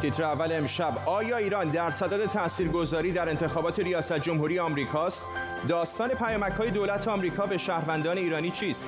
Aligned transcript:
تیتر 0.00 0.24
اول 0.24 0.52
امشب 0.52 0.92
آیا 1.06 1.36
ایران 1.36 1.68
در 1.68 1.90
صدد 1.90 2.26
تاثیرگذاری 2.26 3.12
در 3.12 3.28
انتخابات 3.28 3.78
ریاست 3.78 4.18
جمهوری 4.18 4.58
آمریکاست؟ 4.58 5.26
داستان 5.68 6.08
پیامک 6.08 6.52
های 6.52 6.70
دولت 6.70 7.08
آمریکا 7.08 7.46
به 7.46 7.58
شهروندان 7.58 8.18
ایرانی 8.18 8.50
چیست؟ 8.50 8.86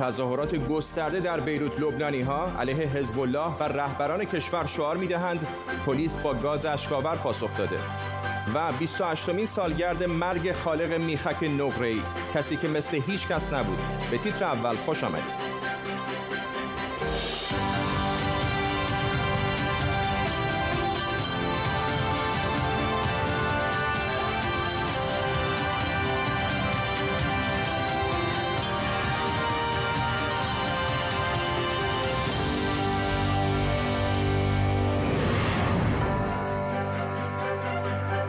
تظاهرات 0.00 0.54
گسترده 0.54 1.20
در 1.20 1.40
بیروت 1.40 1.80
لبنانی 1.80 2.20
ها 2.20 2.52
علیه 2.60 2.76
حزب 2.76 3.20
الله 3.20 3.56
و 3.60 3.62
رهبران 3.62 4.24
کشور 4.24 4.66
شعار 4.66 4.96
می‌دهند 4.96 5.46
پلیس 5.86 6.16
با 6.16 6.34
گاز 6.34 6.66
اشکاور 6.66 7.16
پاسخ 7.16 7.58
داده 7.58 7.78
و 8.54 8.72
28مین 8.86 9.44
سالگرد 9.44 10.02
مرگ 10.02 10.52
خالق 10.52 10.92
میخک 10.92 11.42
نقره‌ای 11.42 12.02
کسی 12.34 12.56
که 12.56 12.68
مثل 12.68 13.00
هیچ 13.06 13.28
کس 13.28 13.52
نبود 13.52 13.78
به 14.10 14.18
تیتر 14.18 14.44
اول 14.44 14.76
خوش 14.76 15.04
آمدید 15.04 15.51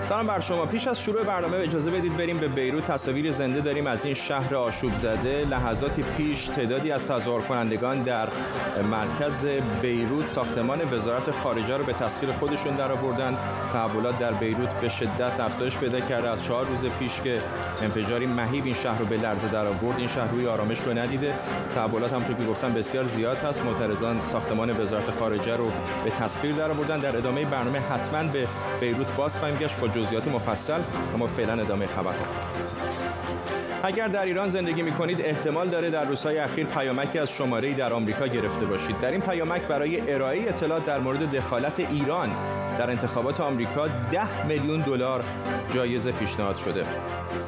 سلام 0.06 0.28
بر 0.28 0.40
شما. 0.40 0.66
پیش 0.66 0.88
از 0.88 1.02
شروع 1.02 1.24
برنامه 1.24 1.58
اجازه 1.58 1.92
بدید 1.92 2.18
بریم 2.18 2.38
به 2.38 2.48
بیروت. 2.48 2.84
تصاویر 2.92 3.32
زنده 3.32 3.62
داریم 3.62 3.88
از 3.88 4.06
این 4.06 4.14
شهر 4.14 4.56
آشوب 4.56 4.96
زده 4.96 5.46
لحظاتی 5.46 6.04
پیش 6.18 6.46
تعدادی 6.48 6.92
از 6.92 7.06
تظاهر 7.08 7.42
کنندگان 7.42 8.04
در 8.04 8.28
مرکز 8.92 9.46
بیروت 9.82 10.28
ساختمان 10.28 10.82
وزارت 10.94 11.32
خارجه 11.32 11.78
رو 11.78 11.84
به 11.84 11.94
تسخیر 11.94 12.32
خودشون 12.32 12.76
در 12.76 12.92
آوردن. 12.92 13.38
تحولات 13.74 14.20
در 14.20 14.32
بیروت 14.34 14.70
به 14.70 14.90
شدت 14.90 15.40
افزایش 15.40 15.78
پیدا 15.78 16.00
کرده. 16.00 16.30
از 16.30 16.44
چهار 16.44 16.66
روز 16.66 16.86
پیش 16.86 17.22
که 17.22 17.42
انفجاری 17.82 18.26
مهیب 18.26 18.66
این 18.66 18.76
شهر 18.76 19.00
رو 19.00 19.06
به 19.06 19.18
لرزه 19.18 19.48
در 19.48 19.68
آورد 19.68 20.00
این 20.00 20.08
شهر 20.08 20.32
روی 20.32 20.48
آرامش 20.48 20.80
رو 20.80 20.98
ندیده. 20.98 21.36
تحولات 21.76 22.14
همونطور 22.14 22.36
که 22.36 22.46
گفتم 22.46 22.74
بسیار 22.74 23.06
زیاد 23.08 23.38
هست. 23.38 23.66
معترضان 23.66 24.26
ساختمان 24.26 24.82
وزارت 24.82 25.12
خارجه 25.12 25.56
رو 25.56 25.72
به 26.04 26.10
تسخیر 26.10 26.56
در 26.56 26.72
آوردن. 26.72 27.00
در 27.00 27.18
ادامه 27.18 27.46
برنامه 27.46 27.80
حتما 27.80 28.24
به 28.24 28.48
بیروت 28.80 29.16
باز 29.16 29.38
خواهیم 29.38 29.58
گشت. 29.58 29.76
جزئیات 29.96 30.28
مفصل 30.28 30.82
اما 31.14 31.28
فعلا 31.28 31.62
ادامه 31.62 31.86
خبر 31.86 32.14
اگر 33.86 34.08
در 34.08 34.26
ایران 34.26 34.50
زندگی 34.50 34.82
می 34.82 34.92
کنید 34.92 35.22
احتمال 35.22 35.70
داره 35.70 35.90
در 35.90 36.06
روزهای 36.06 36.40
اخیر 36.40 36.66
پیامکی 36.66 37.20
از 37.20 37.32
شماره 37.32 37.74
در 37.74 37.94
آمریکا 37.94 38.28
گرفته 38.28 38.66
باشید. 38.66 39.00
در 39.00 39.12
این 39.12 39.22
پیامک 39.22 39.62
برای 39.62 40.14
ارائه 40.14 40.50
اطلاعات 40.50 40.86
در 40.86 41.00
مورد 41.00 41.32
دخالت 41.32 41.80
ایران 41.80 42.30
در 42.78 42.90
انتخابات 42.90 43.42
آمریکا 43.42 43.88
10 43.88 44.48
میلیون 44.48 44.82
دلار 44.82 45.24
جایزه 45.74 46.12
پیشنهاد 46.12 46.58
شده. 46.58 46.86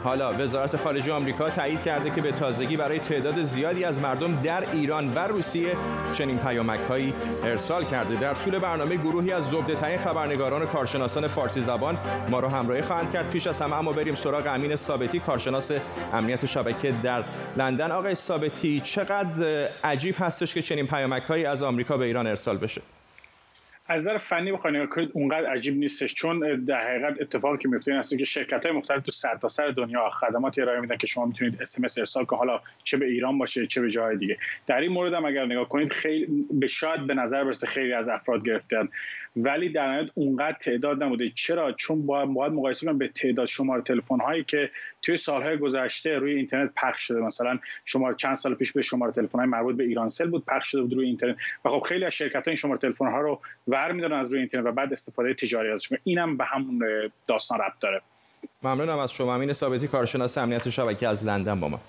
حالا 0.03 0.33
وزارت 0.33 0.77
خارجه 0.77 1.13
آمریکا 1.13 1.49
تایید 1.49 1.81
کرده 1.81 2.09
که 2.09 2.21
به 2.21 2.31
تازگی 2.31 2.77
برای 2.77 2.99
تعداد 2.99 3.43
زیادی 3.43 3.83
از 3.83 4.01
مردم 4.01 4.35
در 4.35 4.63
ایران 4.71 5.13
و 5.13 5.19
روسیه 5.19 5.75
چنین 6.13 6.37
پیامکهایی 6.37 7.13
ارسال 7.43 7.85
کرده. 7.85 8.15
در 8.15 8.33
طول 8.33 8.59
برنامه 8.59 8.95
گروهی 8.95 9.31
از 9.31 9.49
زبده 9.49 9.75
ترین 9.75 9.97
خبرنگاران 9.97 10.61
و 10.61 10.65
کارشناسان 10.65 11.27
فارسی 11.27 11.61
زبان 11.61 11.97
رو 12.39 12.47
همراهی 12.47 12.81
خواهند 12.81 13.13
کرد. 13.13 13.29
پیش 13.29 13.47
از 13.47 13.61
همه 13.61 13.77
اما 13.77 13.91
بریم 13.91 14.15
سراغ 14.15 14.47
امین 14.47 14.75
ثابتی 14.75 15.19
کارشناس 15.19 15.71
امنیت 16.13 16.45
شبکه 16.45 16.93
در 17.03 17.23
لندن. 17.57 17.91
آقای 17.91 18.15
ثابتی 18.15 18.79
چقدر 18.79 19.67
عجیب 19.83 20.15
هستش 20.19 20.53
که 20.53 20.61
چنین 20.61 20.87
پیامکهایی 20.87 21.45
از 21.45 21.63
آمریکا 21.63 21.97
به 21.97 22.05
ایران 22.05 22.27
ارسال 22.27 22.57
بشه؟ 22.57 22.81
از 23.87 24.01
نظر 24.01 24.17
فنی 24.17 24.51
بخواید 24.51 24.75
نگاه 24.75 24.89
کنید 24.89 25.09
اونقدر 25.13 25.45
عجیب 25.45 25.77
نیستش 25.77 26.13
چون 26.13 26.65
در 26.65 26.87
حقیقت 26.87 27.21
اتفاقی 27.21 27.57
که 27.57 27.67
میفته 27.67 27.91
این 27.91 27.99
هست 27.99 28.17
که 28.17 28.25
شرکت 28.25 28.65
های 28.65 28.75
مختلف 28.75 29.03
تو 29.03 29.11
سرتاسر 29.11 29.63
سر 29.67 29.71
دنیا 29.71 30.09
خدماتی 30.09 30.61
ارائه 30.61 30.79
میدن 30.79 30.97
که 30.97 31.07
شما 31.07 31.25
می‌تونید 31.25 31.61
اس 31.61 31.97
ارسال 31.97 32.25
کنید. 32.25 32.39
حالا 32.39 32.61
چه 32.83 32.97
به 32.97 33.05
ایران 33.05 33.37
باشه 33.37 33.65
چه 33.65 33.81
به 33.81 33.89
جای 33.89 34.17
دیگه. 34.17 34.37
در 34.67 34.79
این 34.79 34.91
مورد 34.91 35.13
هم 35.13 35.25
اگر 35.25 35.45
نگاه 35.45 35.69
کنید 35.69 35.93
خیلی 35.93 36.45
به 36.51 36.67
شاید 36.67 37.07
به 37.07 37.13
نظر 37.13 37.43
برسه 37.43 37.67
خیلی 37.67 37.93
از 37.93 38.07
افراد 38.07 38.45
گرفتن. 38.45 38.89
ولی 39.35 39.69
در 39.69 39.87
نهایت 39.87 40.11
اونقدر 40.13 40.57
تعداد 40.61 41.03
نبوده. 41.03 41.31
چرا؟ 41.35 41.71
چون 41.71 42.05
باید, 42.05 42.33
باید 42.33 42.53
مقایسه 42.53 42.85
کنیم 42.85 42.97
به 42.97 43.07
تعداد 43.07 43.45
شماره 43.45 43.81
تلفن 43.81 44.19
هایی 44.19 44.43
که 44.43 44.69
توی 45.01 45.17
سالهای 45.17 45.57
گذشته 45.57 46.17
روی 46.17 46.33
اینترنت 46.33 46.71
پخش 46.75 47.03
شده. 47.03 47.19
مثلا 47.19 47.59
شماره 47.85 48.15
چند 48.15 48.35
سال 48.35 48.55
پیش 48.55 48.71
به 48.71 48.81
شماره 48.81 49.11
تلفن 49.11 49.39
های 49.39 49.47
مربوط 49.47 49.75
به 49.75 49.83
ایرانسل 49.83 50.29
بود 50.29 50.45
پخش 50.45 50.71
شده 50.71 50.81
بود 50.81 50.93
روی 50.93 51.07
اینترنت. 51.07 51.37
و 51.65 51.69
خب 51.69 51.79
خیلی 51.79 52.05
از 52.05 52.13
شرکت 52.13 52.35
ها 52.35 52.43
این 52.47 52.55
شماره 52.55 52.79
تلفن 52.79 53.11
ها 53.11 53.21
رو 53.21 53.41
ور 53.67 53.91
میدارن 53.91 54.19
از 54.19 54.31
روی 54.31 54.39
اینترنت 54.39 54.65
و 54.65 54.71
بعد 54.71 54.93
استفاده 54.93 55.33
تجاری 55.33 55.71
ازش 55.71 55.89
اینم 56.03 56.37
به 56.37 56.45
همون 56.45 56.83
داستان 57.27 57.59
ربط 57.59 57.79
داره. 57.79 58.01
ممنونم 58.63 58.97
از 58.97 59.11
شما. 59.11 59.35
امین 59.35 59.53
ثابتی 59.53 59.87
کارشناس 59.87 60.37
امنیت 60.37 60.69
شبکه 60.69 61.07
از 61.07 61.25
لندن 61.25 61.59
با 61.59 61.67
ما. 61.67 61.79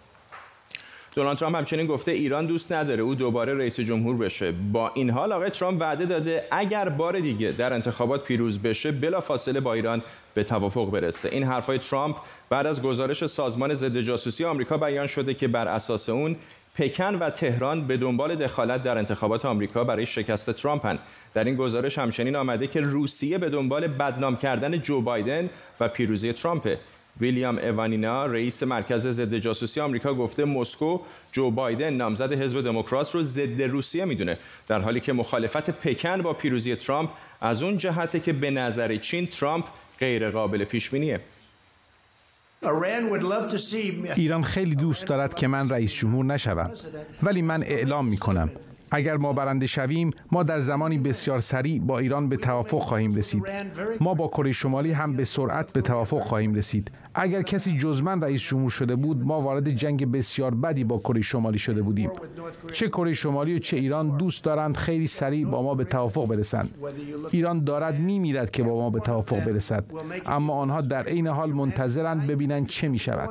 دونالد 1.16 1.38
ترامپ 1.38 1.56
همچنین 1.56 1.87
گفته 1.87 2.12
ایران 2.12 2.47
دوست 2.47 2.72
نداره 2.72 3.03
او 3.03 3.15
دوباره 3.15 3.54
رئیس 3.54 3.81
جمهور 3.81 4.16
بشه. 4.16 4.53
با 4.53 4.91
این 4.94 5.10
حال 5.10 5.32
آقای 5.32 5.50
ترامپ 5.50 5.81
وعده 5.81 6.06
داده 6.06 6.44
اگر 6.50 6.88
بار 6.88 7.21
دیگه 7.21 7.53
در 7.53 7.72
انتخابات 7.72 8.25
پیروز 8.25 8.59
بشه 8.59 8.93
بلافاصله 8.93 9.60
با 9.60 9.72
ایران 9.72 10.03
به 10.34 10.44
توافق 10.44 10.91
برسه. 10.91 11.28
این 11.28 11.43
حرفای 11.43 11.78
ترامپ 11.78 12.16
بعد 12.50 12.66
از 12.66 12.82
گزارش 12.82 13.26
سازمان 13.26 13.75
ضد 13.75 14.00
جاسوسی 14.00 14.44
آمریکا 14.44 14.78
بیان 14.78 15.06
شده 15.06 15.34
که 15.34 15.49
بر 15.49 15.69
اساس 15.69 16.09
اون 16.09 16.37
پکن 16.75 17.15
و 17.15 17.31
تهران 17.31 17.87
به 17.87 17.97
دنبال 17.97 18.34
دخالت 18.34 18.82
در 18.82 18.99
انتخابات 18.99 19.44
آمریکا 19.44 19.84
برای 19.84 20.06
شکست 20.06 20.50
ترامپن 20.50 20.99
در 21.34 21.44
این 21.44 21.56
گزارش 21.56 21.99
همچنین 21.99 22.37
آمده 22.37 22.66
که 22.66 22.81
روسیه 22.81 23.38
به 23.38 23.50
دنبال 23.50 23.87
بدنام 23.87 24.37
کردن 24.37 24.78
جو 24.78 25.00
بایدن 25.00 25.50
و 25.81 25.88
پیروزی 25.88 26.32
ترامپه 26.32 26.78
ویلیام 27.21 27.59
اوانینا 27.59 28.27
رئیس 28.27 28.62
مرکز 28.62 29.06
ضد 29.06 29.34
جاسوسی 29.34 29.81
آمریکا 29.81 30.15
گفته 30.15 30.44
مسکو 30.44 31.00
جو 31.32 31.50
بایدن 31.50 31.94
نامزد 31.94 32.32
حزب 32.32 32.60
دموکرات 32.60 33.15
رو 33.15 33.22
ضد 33.22 33.62
روسیه 33.62 34.04
می‌دونه 34.04 34.38
در 34.69 34.81
حالی 34.81 35.00
که 35.00 35.12
مخالفت 35.12 35.71
پکن 35.71 36.22
با 36.22 36.32
پیروزی 36.32 36.76
ترامپ 36.76 37.10
از 37.41 37.62
اون 37.62 37.78
جهته 37.78 38.21
که 38.21 38.32
به 38.32 38.50
نظر 38.50 38.97
چین 38.97 39.26
ترامپ 39.26 39.65
غیر 39.99 40.31
قابل 40.31 40.65
پیش 40.65 40.91
بینیه 40.91 41.21
ایران 44.16 44.43
خیلی 44.43 44.75
دوست 44.75 45.06
دارد 45.06 45.34
که 45.34 45.47
من 45.47 45.69
رئیس 45.69 45.93
جمهور 45.93 46.25
نشوم 46.25 46.71
ولی 47.22 47.43
من 47.43 47.62
اعلام 47.62 48.09
می 48.09 48.16
کنم 48.16 48.50
اگر 48.91 49.16
ما 49.16 49.32
برنده 49.32 49.66
شویم 49.66 50.10
ما 50.32 50.43
در 50.43 50.59
زمانی 50.59 50.99
بسیار 50.99 51.41
سریع 51.41 51.81
با 51.81 51.99
ایران 51.99 52.28
به 52.28 52.37
توافق 52.37 52.78
خواهیم 52.78 53.15
رسید. 53.15 53.43
ما 54.00 54.15
با 54.15 54.28
کره 54.28 54.53
شمالی 54.53 54.93
هم 54.93 55.16
به 55.16 55.25
سرعت 55.25 55.72
به 55.72 55.81
توافق 55.81 56.21
خواهیم 56.21 56.55
رسید. 56.55 56.91
اگر 57.19 57.43
کسی 57.43 57.78
جز 57.78 58.03
من 58.03 58.21
رئیس 58.21 58.43
جمهور 58.43 58.71
شده 58.71 58.97
بود 58.97 59.22
ما 59.22 59.41
وارد 59.41 59.71
جنگ 59.71 60.12
بسیار 60.12 60.54
بدی 60.54 60.84
با 60.84 60.99
کره 60.99 61.21
شمالی 61.21 61.59
شده 61.59 61.82
بودیم. 61.82 62.10
چه 62.72 62.88
کره 62.88 63.12
شمالی 63.12 63.56
و 63.56 63.59
چه 63.59 63.77
ایران 63.77 64.16
دوست 64.16 64.44
دارند 64.44 64.77
خیلی 64.77 65.06
سریع 65.06 65.47
با 65.47 65.62
ما 65.62 65.75
به 65.75 65.84
توافق 65.84 66.26
برسند. 66.26 66.78
ایران 67.31 67.65
دارد 67.65 68.00
میمیرد 68.00 68.50
که 68.50 68.62
با 68.62 68.75
ما 68.75 68.91
به 68.91 69.00
توافق 69.00 69.44
برسد. 69.44 69.84
اما 70.26 70.55
آنها 70.55 70.81
در 70.81 71.03
عین 71.03 71.26
حال 71.26 71.53
منتظرند 71.53 72.26
ببینند 72.26 72.66
چه 72.66 72.88
می 72.88 72.99
شود 72.99 73.31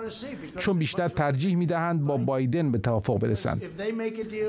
چون 0.57 0.78
بیشتر 0.78 1.07
ترجیح 1.07 1.56
می 1.56 1.66
دهند 1.66 2.06
با 2.06 2.18
بایدن 2.18 2.72
به 2.72 2.78
توافق 2.78 3.19
برسند. 3.19 3.62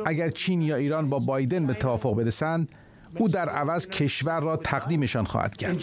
اگر 0.07 0.31
چین 0.31 0.63
یا 0.63 0.77
ایران 0.77 1.09
با 1.09 1.19
بایدن 1.19 1.67
به 1.67 1.75
توافق 1.75 2.15
برسند 2.15 2.69
او 3.19 3.29
در 3.29 3.49
عوض 3.49 3.87
کشور 3.87 4.41
را 4.41 4.57
تقدیمشان 4.57 5.25
خواهد 5.25 5.57
کرد. 5.57 5.77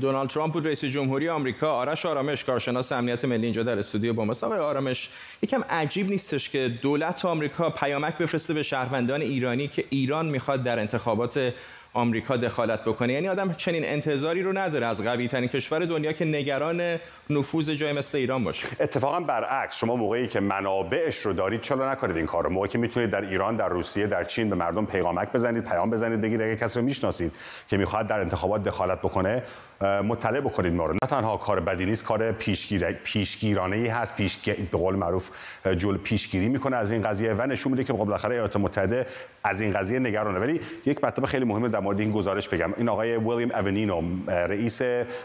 دونالد 0.00 0.28
ترامپ 0.28 0.52
بود 0.52 0.66
رئیس 0.66 0.84
جمهوری 0.84 1.28
آمریکا. 1.28 1.72
آرش 1.72 2.06
آرامش 2.06 2.44
کارشناس 2.44 2.92
امنیت 2.92 3.24
ملی 3.24 3.44
اینجا 3.44 3.62
در 3.62 3.78
استودیو 3.78 4.12
با 4.12 4.24
ماست. 4.24 4.44
آقای 4.44 4.58
آرامش 4.58 5.10
یکم 5.42 5.64
عجیب 5.70 6.10
نیستش 6.10 6.50
که 6.50 6.68
دولت 6.82 7.24
آمریکا 7.24 7.70
پیامک 7.70 8.18
بفرسته 8.18 8.54
به 8.54 8.62
شهروندان 8.62 9.20
ایرانی 9.20 9.68
که 9.68 9.84
ایران 9.90 10.26
می‌خواد 10.26 10.62
در 10.62 10.78
انتخابات 10.78 11.52
آمریکا 11.92 12.36
دخالت 12.36 12.84
بکنه. 12.84 13.12
یعنی 13.12 13.28
آدم 13.28 13.52
چنین 13.52 13.84
انتظاری 13.84 14.42
رو 14.42 14.58
نداره 14.58 14.86
از 14.86 15.04
قوی 15.04 15.28
ترین 15.28 15.48
کشور 15.48 15.84
دنیا 15.84 16.12
که 16.12 16.24
نگران 16.24 16.98
نفوذ 17.30 17.70
جای 17.70 17.92
مثل 17.92 18.18
ایران 18.18 18.44
باشه. 18.44 18.68
اتفاقا 18.80 19.20
برعکس 19.20 19.78
شما 19.78 19.96
موقعی 19.96 20.26
که 20.26 20.40
منابعش 20.40 21.18
رو 21.18 21.32
دارید 21.32 21.60
چرا 21.60 21.92
نکنید 21.92 22.16
این 22.16 22.26
کارو؟ 22.26 22.50
موقعی 22.50 22.68
که 22.68 22.78
می‌تونید 22.78 23.10
در 23.10 23.20
ایران 23.20 23.56
در 23.56 23.68
روسیه 23.68 24.06
در 24.06 24.24
چین 24.24 24.50
به 24.50 24.56
مردم 24.56 24.86
پیغامک 24.86 25.32
بزنید 25.32 25.64
پیام 25.64 25.90
بزنید 25.90 26.20
بگید 26.20 26.40
اگه 26.40 26.56
کسی 26.56 26.78
رو 26.80 26.84
می‌شناسید 26.84 27.32
که 27.68 27.76
می‌خواد 27.76 28.06
در 28.06 28.20
انتخابات 28.20 28.62
دخالت 28.64 28.98
بکنه 28.98 29.42
مطلع 29.80 30.40
بکنید 30.40 30.74
ما 30.74 30.86
رو. 30.86 30.92
نه 30.92 31.08
تنها 31.08 31.36
کار 31.36 31.60
بدی 31.60 31.86
نیست 31.86 32.04
کار 32.04 32.32
پیشگیر 32.32 32.92
پیشگیرانه 32.92 33.76
ای 33.76 33.86
هست. 33.86 34.16
پیش 34.16 34.38
به 34.48 34.78
قول 34.78 34.96
معروف 34.96 35.30
جل 35.76 35.96
پیشگیری 35.96 36.48
می‌کنه 36.48 36.76
از 36.76 36.92
این 36.92 37.02
قضیه 37.02 37.34
و 37.34 37.42
نشون 37.42 37.72
میده 37.72 37.84
که 37.84 37.92
خب 37.92 37.98
بالاخره 37.98 38.34
ایالات 38.34 38.56
متحده 38.56 39.06
از 39.44 39.60
این 39.60 39.72
قضیه 39.72 39.98
نگرانه. 39.98 40.38
ولی 40.38 40.60
یک 40.86 41.04
مطلب 41.04 41.26
خیلی 41.26 41.44
مهمه 41.44 41.68
در 41.68 41.80
مورد 41.80 42.00
این 42.00 42.12
گزارش 42.12 42.48
بگم. 42.48 42.72
این 42.76 42.88
آقای 42.88 43.16
ویلیام 43.16 43.50
اونینو 43.50 44.02
رئیس 44.28 44.82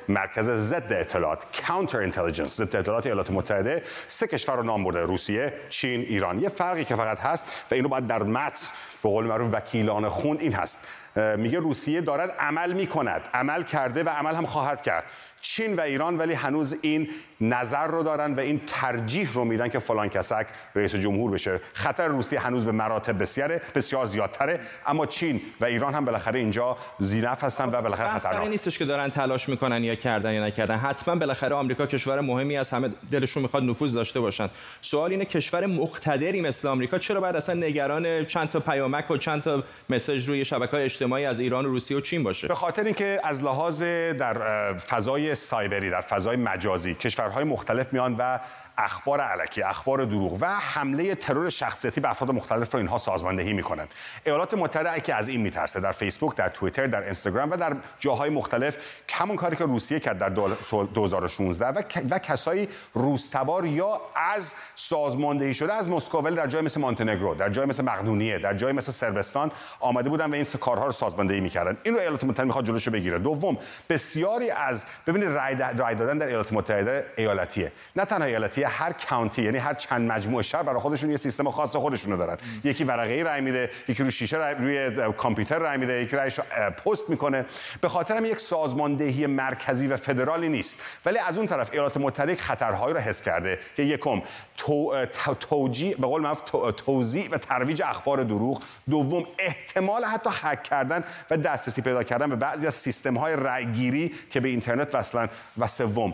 مرکز 0.09 0.51
ضد 0.51 0.93
اطلاعات 0.93 1.61
کانتر 1.67 1.97
اینتلیجنس 1.97 2.57
ضد 2.57 2.75
اطلاعات 2.75 3.05
ایالات 3.05 3.31
متحده 3.31 3.83
سه 4.07 4.27
کشور 4.27 4.55
رو 4.55 4.63
نام 4.63 4.83
برده. 4.83 4.99
روسیه 4.99 5.53
چین 5.69 6.01
ایران. 6.01 6.39
یه 6.39 6.49
فرقی 6.49 6.85
که 6.85 6.95
فقط 6.95 7.19
هست 7.19 7.67
و 7.71 7.75
اینو 7.75 7.87
باید 7.87 8.07
در 8.07 8.23
متن 8.23 8.67
به 9.03 9.09
قول 9.09 9.25
معروف 9.25 9.53
وکیلان 9.53 10.09
خون 10.09 10.37
این 10.37 10.53
هست. 10.53 10.87
میگه 11.15 11.59
روسیه 11.59 12.01
دارد 12.01 12.31
عمل 12.39 12.73
می‌کند. 12.73 13.21
عمل 13.33 13.63
کرده 13.63 14.03
و 14.03 14.09
عمل 14.09 14.35
هم 14.35 14.45
خواهد 14.45 14.81
کرد. 14.81 15.05
چین 15.43 15.75
و 15.75 15.81
ایران 15.81 16.17
ولی 16.17 16.33
هنوز 16.33 16.77
این 16.81 17.09
نظر 17.41 17.87
رو 17.87 18.03
دارن 18.03 18.33
و 18.33 18.39
این 18.39 18.61
ترجیح 18.67 19.33
رو 19.33 19.45
میدن 19.45 19.67
که 19.67 19.79
فلان 19.79 20.09
کسک 20.09 20.47
رئیس 20.75 20.95
جمهور 20.95 21.31
بشه. 21.31 21.59
خطر 21.73 22.07
روسیه 22.07 22.39
هنوز 22.39 22.65
به 22.65 22.71
مراتب 22.71 23.21
بسیار 23.21 23.61
بسیار 23.75 24.05
زیادتره. 24.05 24.59
اما 24.85 25.05
چین 25.05 25.41
و 25.61 25.65
ایران 25.65 25.93
هم 25.93 26.05
بالاخره 26.05 26.39
اینجا 26.39 26.77
زینف 26.99 27.43
هستن 27.43 27.65
و 27.65 27.81
بالاخره 27.81 28.19
خطرناک. 28.19 28.47
نیستش 28.47 28.77
که 28.77 28.85
دارن 28.85 29.09
تلاش 29.09 29.49
می‌کنن 29.49 29.83
یا 29.83 29.95
کردن 29.95 30.33
یا 30.33 30.45
نکردن. 30.45 30.77
حتما 30.77 31.15
بالاخره 31.15 31.55
آمریکا 31.55 31.85
کشور 31.85 32.21
مهمی 32.21 32.57
از 32.57 32.71
همه 32.71 32.89
دلشون 33.11 33.43
می‌خواد 33.43 33.63
نفوذ 33.63 33.93
داشته 33.93 34.19
باشن. 34.19 34.49
سوال 34.81 35.11
اینه 35.11 35.25
کشور 35.25 35.65
مقتدری 35.65 36.41
مثل 36.41 36.67
آمریکا 36.67 36.97
چرا 36.97 37.21
بعد 37.21 37.35
اصلا 37.35 37.55
نگران 37.55 38.25
چند 38.25 38.49
تا 38.49 38.59
پیامک 38.59 39.11
و 39.11 39.17
چند 39.17 39.41
تا 39.41 39.63
مسج 39.89 40.29
روی 40.29 40.45
شبکه‌های 40.45 40.83
اجتماعی 40.83 41.25
از 41.25 41.39
ایران 41.39 41.65
و 41.65 41.69
روسیه 41.69 41.97
و 41.97 42.01
چین 42.01 42.23
باشه؟ 42.23 42.47
به 42.47 42.55
خاطر 42.55 42.83
اینکه 42.83 43.19
از 43.23 43.43
لحاظ 43.43 43.83
در 43.83 44.73
فضای 44.73 45.32
سایبری 45.35 45.89
در 45.89 46.01
فضای 46.01 46.35
مجازی. 46.35 46.95
کشورهای 46.95 47.43
مختلف 47.43 47.93
میان 47.93 48.15
و 48.19 48.39
اخبار 48.77 49.21
علکی 49.21 49.63
اخبار 49.63 50.05
دروغ 50.05 50.37
و 50.41 50.45
حمله 50.45 51.15
ترور 51.15 51.49
شخصیتی 51.49 52.01
به 52.01 52.09
افراد 52.09 52.31
مختلف 52.31 52.71
رو 52.71 52.79
اینها 52.79 52.97
سازماندهی 52.97 53.53
می‌کنن. 53.53 53.87
ایالات 54.25 54.53
متحده 54.53 55.01
که 55.01 55.15
از 55.15 55.27
این 55.27 55.41
میترسه 55.41 55.79
در 55.79 55.91
فیسبوک 55.91 56.35
در 56.35 56.49
توییتر 56.49 56.87
در 56.87 57.03
اینستاگرام 57.03 57.51
و 57.51 57.57
در 57.57 57.75
جاهای 57.99 58.29
مختلف 58.29 58.77
همون 59.13 59.35
کاری 59.35 59.55
که 59.55 59.63
روسیه 59.63 59.99
کرد 59.99 60.17
در 60.17 60.29
2016 60.29 61.67
و, 61.67 61.81
و 62.09 62.19
کسایی 62.19 62.69
روستوار 62.93 63.65
یا 63.65 64.01
از 64.15 64.55
سازماندهی 64.75 65.53
شده 65.53 65.73
از 65.73 65.89
مسکو 65.89 66.21
در 66.21 66.47
جای 66.47 66.61
مثل 66.61 66.81
مونتنگرو 66.81 67.35
در 67.35 67.49
جای 67.49 67.65
مثل 67.65 67.83
مقدونیه 67.83 68.39
در 68.39 68.53
جای 68.53 68.71
مثل 68.71 68.91
سربستان 68.91 69.51
آمده 69.79 70.09
بودن 70.09 70.31
و 70.31 70.33
این 70.33 70.45
کارها 70.59 70.85
رو 70.85 70.91
سازماندهی 70.91 71.39
می‌کردن. 71.39 71.77
این 71.83 71.93
رو 71.93 71.99
ایالات 71.99 72.23
متحده 72.23 72.43
می‌خواد 72.43 72.65
جلوشو 72.65 72.91
بگیره. 72.91 73.19
دوم 73.19 73.57
بسیاری 73.89 74.49
از 74.49 74.87
ببینید 75.07 75.29
رای, 75.29 75.55
رای 75.77 75.95
دادن 75.95 76.17
در 76.17 76.27
ایالات 76.27 76.53
متحده 76.53 77.05
ایالتیه. 77.17 77.71
نه 77.95 78.05
تنها 78.05 78.27
ایالتی 78.27 78.62
هر 78.67 78.93
کانتی 79.09 79.43
یعنی 79.43 79.57
هر 79.57 79.73
چند 79.73 80.11
مجموعه 80.11 80.43
شهر 80.43 80.63
برای 80.63 80.79
خودشون 80.79 81.11
یه 81.11 81.17
سیستم 81.17 81.49
خاص 81.49 81.75
خودشونو 81.75 82.17
دارن. 82.17 82.37
یکی 82.63 82.83
ورقه 82.83 83.23
رای 83.23 83.41
میده 83.41 83.69
یکی 83.87 84.03
رو 84.03 84.11
شیشه 84.11 84.37
رای 84.37 84.55
روی 84.55 85.11
کامپیوتر 85.13 85.59
رای 85.59 85.77
میده 85.77 86.01
یکی 86.01 86.15
رایش 86.15 86.39
پست 86.85 87.09
می‌کنه. 87.09 87.45
به 87.81 87.89
خاطر 87.89 88.17
هم 88.17 88.25
یک 88.25 88.39
سازماندهی 88.39 89.27
مرکزی 89.27 89.87
و 89.87 89.97
فدرالی 89.97 90.49
نیست. 90.49 90.81
ولی 91.05 91.17
از 91.17 91.37
اون 91.37 91.47
طرف 91.47 91.69
ایالات 91.71 91.97
متحده 91.97 92.35
خطرهایی 92.35 92.93
رو 92.93 92.99
حس 92.99 93.21
کرده 93.21 93.59
که 93.75 93.83
یکم 93.83 94.21
تو، 94.57 95.05
توجیه 95.39 95.95
به 95.95 96.07
قول 96.07 96.21
معروف 96.21 96.41
توزیع 96.77 97.29
و 97.31 97.37
ترویج 97.37 97.81
اخبار 97.85 98.23
دروغ. 98.23 98.63
دوم 98.89 99.25
احتمال 99.39 100.03
حتی 100.03 100.29
هک 100.33 100.63
کردن 100.63 101.03
و 101.31 101.37
دسترسی 101.37 101.81
پیدا 101.81 102.03
کردن 102.03 102.29
به 102.29 102.35
بعضی 102.35 102.67
از 102.67 102.75
سیستم 102.75 103.17
های 103.17 103.35
رأیگیری 103.35 104.13
که 104.29 104.39
به 104.39 104.49
اینترنت 104.49 104.95
وصلن. 104.95 105.29
و 105.57 105.67
سوم 105.67 106.13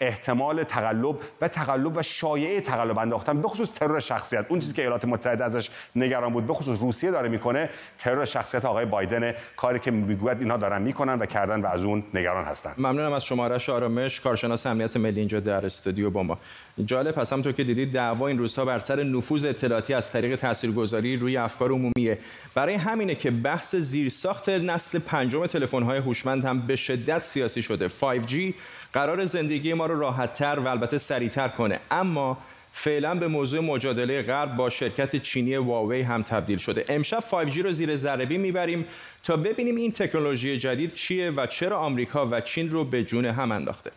احتمال 0.00 0.62
تقلب 0.62 1.16
و 1.40 1.48
تقلب 1.48 1.96
و 1.96 2.02
شایعه 2.02 2.60
تقلب 2.60 2.98
انداختن 2.98 3.40
به 3.40 3.48
خصوص 3.48 3.70
ترور 3.70 4.00
شخصیت. 4.00 4.46
اون 4.48 4.58
چیزی 4.60 4.74
که 4.74 4.82
ایالات 4.82 5.04
متحده 5.04 5.44
ازش 5.44 5.70
نگران 5.96 6.32
بود 6.32 6.46
به 6.46 6.54
خصوص 6.54 6.80
روسیه 6.80 7.10
داره 7.10 7.28
می‌کنه 7.28 7.70
ترور 7.98 8.24
شخصیت 8.24 8.64
آقای 8.64 8.86
بایدن. 8.86 9.34
کاری 9.56 9.78
که 9.78 9.90
می‌گوید 9.90 10.40
اینها 10.40 10.56
دارن 10.56 10.82
می‌کنن 10.82 11.18
و 11.18 11.26
کردن 11.26 11.60
و 11.60 11.66
از 11.66 11.84
اون 11.84 12.04
نگران 12.14 12.44
هستن. 12.44 12.74
ممنونم 12.78 13.12
از 13.12 13.24
شمارش 13.24 13.68
آرامش 13.68 14.20
کارشناس 14.20 14.66
امنیت 14.66 14.96
ملی 14.96 15.18
اینجا 15.18 15.40
در 15.40 15.66
استودیو 15.66 16.10
با 16.10 16.22
ما. 16.22 16.38
جالب 16.84 17.18
هست 17.18 17.32
همونطور 17.32 17.52
که 17.52 17.64
دیدید 17.64 17.92
دعوا 17.92 18.26
این 18.26 18.38
روزها 18.38 18.64
بر 18.64 18.78
سر 18.78 19.02
نفوذ 19.02 19.44
اطلاعاتی 19.44 19.94
از 19.94 20.12
طریق 20.12 20.36
تاثیرگذاری 20.36 21.16
روی 21.16 21.36
افکار 21.36 21.70
عمومیه 21.70 22.18
برای 22.54 22.74
همینه 22.74 23.14
که 23.14 23.30
بحث 23.30 23.76
زیرساخت 23.76 24.48
نسل 24.48 24.98
پنجم 24.98 25.46
تلفن‌های 25.46 25.98
هوشمند 25.98 26.44
هم 26.44 26.60
به 26.66 26.76
شدت 26.76 27.24
سیاسی 27.24 27.62
شده. 27.62 27.88
5G 27.88 28.54
قرار 28.92 29.24
زندگی 29.24 29.74
ما 29.74 29.86
رو 29.86 30.00
راحتتر 30.00 30.58
و 30.58 30.68
البته 30.68 30.98
سریعتر 30.98 31.48
کنه. 31.48 31.80
اما 31.90 32.38
فعلا 32.72 33.14
به 33.14 33.28
موضوع 33.28 33.60
مجادله 33.60 34.22
غرب 34.22 34.56
با 34.56 34.70
شرکت 34.70 35.16
چینی 35.16 35.56
واوی 35.56 36.02
هم 36.02 36.22
تبدیل 36.22 36.58
شده. 36.58 36.84
امشب 36.88 37.20
5G 37.30 37.56
رو 37.56 37.72
زیر 37.72 37.96
ذره 37.96 38.26
می‌بریم 38.26 38.86
تا 39.24 39.36
ببینیم 39.36 39.76
این 39.76 39.92
تکنولوژی 39.92 40.58
جدید 40.58 40.94
چیه 40.94 41.30
و 41.30 41.46
چرا 41.46 41.78
آمریکا 41.78 42.26
و 42.26 42.40
چین 42.40 42.70
رو 42.70 42.84
به 42.84 43.04
جون 43.04 43.24
هم 43.24 43.52
انداخته. 43.52 43.90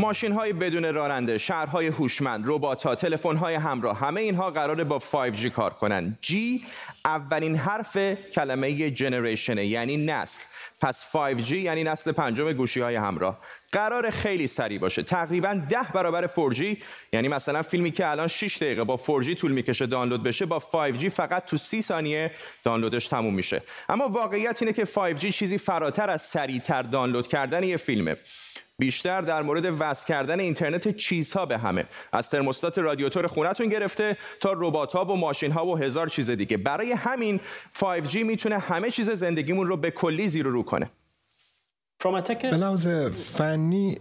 ماشین 0.00 0.32
های 0.32 0.52
بدون 0.52 0.94
راننده، 0.94 1.38
شهرهای 1.38 1.86
هوشمند، 1.86 2.44
ربات 2.46 2.82
ها، 2.82 2.94
تلفن 2.94 3.36
های 3.36 3.54
همراه 3.54 3.98
همه 3.98 4.20
اینها 4.20 4.50
قراره 4.50 4.84
با 4.84 4.98
5G 4.98 5.46
کار 5.46 5.70
کنن. 5.70 6.18
G 6.22 6.32
اولین 7.04 7.56
حرف 7.56 7.96
کلمه 8.32 8.90
جنریشنه 8.90 9.66
یعنی 9.66 9.96
نسل. 9.96 10.42
پس 10.80 11.04
5G 11.12 11.52
یعنی 11.52 11.84
نسل 11.84 12.12
پنجم 12.12 12.52
گوشی 12.52 12.80
های 12.80 12.96
همراه. 12.96 13.38
قرار 13.72 14.10
خیلی 14.10 14.46
سریع 14.46 14.78
باشه. 14.78 15.02
تقریبا 15.02 15.62
10 15.68 15.78
برابر 15.94 16.26
4G 16.26 16.76
یعنی 17.12 17.28
مثلا 17.28 17.62
فیلمی 17.62 17.90
که 17.90 18.08
الان 18.08 18.28
6 18.28 18.56
دقیقه 18.56 18.84
با 18.84 18.96
4G 18.96 19.34
طول 19.34 19.52
می‌کشه 19.52 19.86
دانلود 19.86 20.22
بشه 20.22 20.46
با 20.46 20.58
5G 20.58 21.08
فقط 21.08 21.44
تو 21.44 21.56
30 21.56 21.82
ثانیه 21.82 22.30
دانلودش 22.64 23.08
تموم 23.08 23.34
میشه. 23.34 23.62
اما 23.88 24.08
واقعیت 24.08 24.62
اینه 24.62 24.72
که 24.72 24.84
5G 24.84 25.34
چیزی 25.34 25.58
فراتر 25.58 26.10
از 26.10 26.22
سریعتر 26.22 26.82
دانلود 26.82 27.26
کردن 27.26 27.62
یه 27.62 27.76
فیلمه. 27.76 28.16
بیشتر 28.80 29.20
در 29.20 29.42
مورد 29.42 29.76
وصل 29.80 30.06
کردن 30.06 30.40
اینترنت 30.40 30.96
چیزها 30.96 31.46
به 31.46 31.58
همه. 31.58 31.84
از 32.12 32.28
ترموستات 32.28 32.78
رادیاتور 32.78 33.26
خونتون 33.26 33.68
گرفته 33.68 34.16
تا 34.40 34.52
ربات 34.56 34.92
ها 34.92 35.04
و 35.04 35.16
ماشین 35.16 35.52
ها 35.52 35.66
و 35.66 35.78
هزار 35.78 36.08
چیز 36.08 36.30
دیگه. 36.30 36.56
برای 36.56 36.92
همین 36.92 37.40
5G 37.74 38.16
می‌تونه 38.16 38.58
همه 38.58 38.90
چیز 38.90 39.10
زندگیمون 39.10 39.66
رو 39.66 39.76
به 39.76 39.90
کلی 39.90 40.28
زیر 40.28 40.46
رو 40.46 40.62
کنه. 40.62 40.90
به 42.50 42.56
لحاظ 42.56 42.88
فنی 43.12 43.98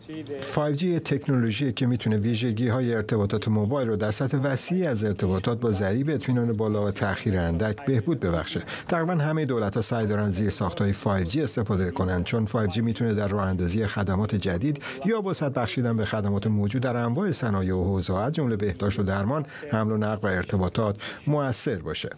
5G 0.56 0.84
تکنولوژی 1.06 1.74
که 1.74 1.86
می‌تونه 1.86 2.18
ویژگی 2.18 2.68
های 2.68 2.94
ارتباطات 2.94 3.48
موبایل 3.48 3.88
رو 3.88 3.96
در 3.96 4.12
سطح 4.12 4.38
وسیعی 4.38 4.88
از 4.88 5.04
ارتباطات 5.04 5.60
با 5.60 5.72
ضریب 5.72 6.10
اطمینان 6.10 6.58
بالا 6.58 6.86
و 6.86 6.92
تاخیر 6.92 7.38
اندک 7.38 7.86
بهبود 7.86 8.20
ببخشه. 8.20 8.64
تقریبا 8.88 9.14
همه 9.14 9.46
دولت 9.46 9.76
ها 9.76 9.82
سعی 9.82 10.06
دارن 10.06 10.30
زیر 10.30 10.50
ساخت 10.50 10.82
های 10.82 10.94
5G 10.94 11.38
استفاده 11.38 11.92
کنند 11.92 12.24
چون 12.24 12.46
5G 12.46 12.78
می‌تونه 12.78 13.14
در 13.14 13.28
راه 13.28 13.48
اندازی 13.48 13.88
خدمات 13.88 14.36
جدید 14.36 14.84
یا 15.06 15.22
وسعت 15.22 15.54
بخشیدن 15.54 15.98
به 15.98 16.06
خدمات 16.06 16.48
موجود 16.48 16.82
در 16.82 16.98
انواع 16.98 17.32
صنایع 17.32 17.76
و 17.76 17.84
حوزه 17.84 18.16
از 18.16 18.34
جمله 18.34 18.56
بهداشت 18.56 19.00
و 19.00 19.04
درمان 19.04 19.46
حمل 19.72 19.92
و 19.92 19.98
نقل 19.98 20.28
و 20.28 20.32
ارتباطات 20.32 20.96
موثر 21.28 21.76
باشه. 21.76 22.10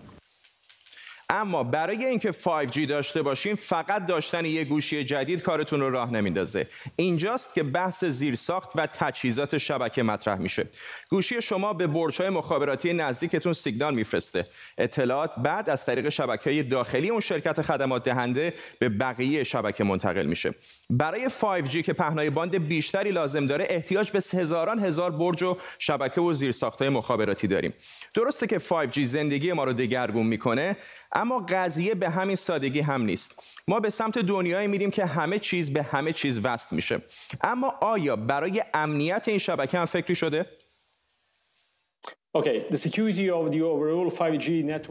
اما 1.31 1.63
برای 1.63 2.05
اینکه 2.05 2.31
5G 2.31 2.79
داشته 2.79 3.21
باشیم 3.21 3.55
فقط 3.55 4.05
داشتن 4.05 4.45
یه 4.45 4.63
گوشی 4.63 5.03
جدید 5.03 5.41
کارتون 5.41 5.79
رو 5.79 5.89
راه 5.89 6.11
نمیندازه. 6.13 6.67
اینجاست 6.95 7.53
که 7.53 7.63
بحث 7.63 8.05
زیرساخت 8.05 8.71
و 8.75 8.87
تجهیزات 8.87 9.57
شبکه 9.57 10.03
مطرح 10.03 10.37
میشه. 10.37 10.67
گوشی 11.09 11.41
شما 11.41 11.73
به 11.73 11.87
برج‌های 11.87 12.29
مخابراتی 12.29 12.93
نزدیکتون 12.93 13.53
سیگنال 13.53 13.95
میفرسته. 13.95 14.45
اطلاعات 14.77 15.31
بعد 15.37 15.69
از 15.69 15.85
طریق 15.85 16.09
شبکه 16.09 16.63
داخلی 16.63 17.09
اون 17.09 17.19
شرکت 17.19 17.61
خدمات 17.61 18.03
دهنده 18.03 18.53
به 18.79 18.89
بقیه 18.89 19.43
شبکه 19.43 19.83
منتقل 19.83 20.25
میشه. 20.25 20.53
برای 20.89 21.29
5G 21.29 21.77
که 21.77 21.93
پهنای 21.93 22.29
باند 22.29 22.67
بیشتری 22.67 23.11
لازم 23.11 23.47
داره 23.47 23.67
احتیاج 23.69 24.11
به 24.11 24.19
هزاران 24.33 24.79
هزار 24.79 25.11
برج 25.11 25.43
و 25.43 25.57
شبکه 25.79 26.21
و 26.21 26.33
زیرساخت‌های 26.33 26.89
مخابراتی 26.89 27.47
داریم. 27.47 27.73
درسته 28.13 28.47
که 28.47 28.59
5G 28.59 28.99
زندگی 28.99 29.53
ما 29.53 29.63
رو 29.63 29.73
دگرگون 29.73 30.25
می‌کنه 30.25 30.77
اما 31.19 31.45
قضیه 31.49 31.95
به 31.95 32.09
همین 32.09 32.35
سادگی 32.35 32.79
هم 32.79 33.01
نیست. 33.01 33.43
ما 33.67 33.79
به 33.79 33.89
سمت 33.89 34.19
دنیایی 34.19 34.67
میریم 34.67 34.91
که 34.91 35.05
همه 35.05 35.39
چیز 35.39 35.73
به 35.73 35.83
همه 35.83 36.13
چیز 36.13 36.39
وصل 36.43 36.75
میشه. 36.75 37.01
اما 37.41 37.73
آیا 37.81 38.15
برای 38.15 38.63
امنیت 38.73 39.27
این 39.27 39.37
شبکه 39.37 39.77
هم 39.77 39.85
فکری 39.85 40.15
شده؟ 40.15 40.45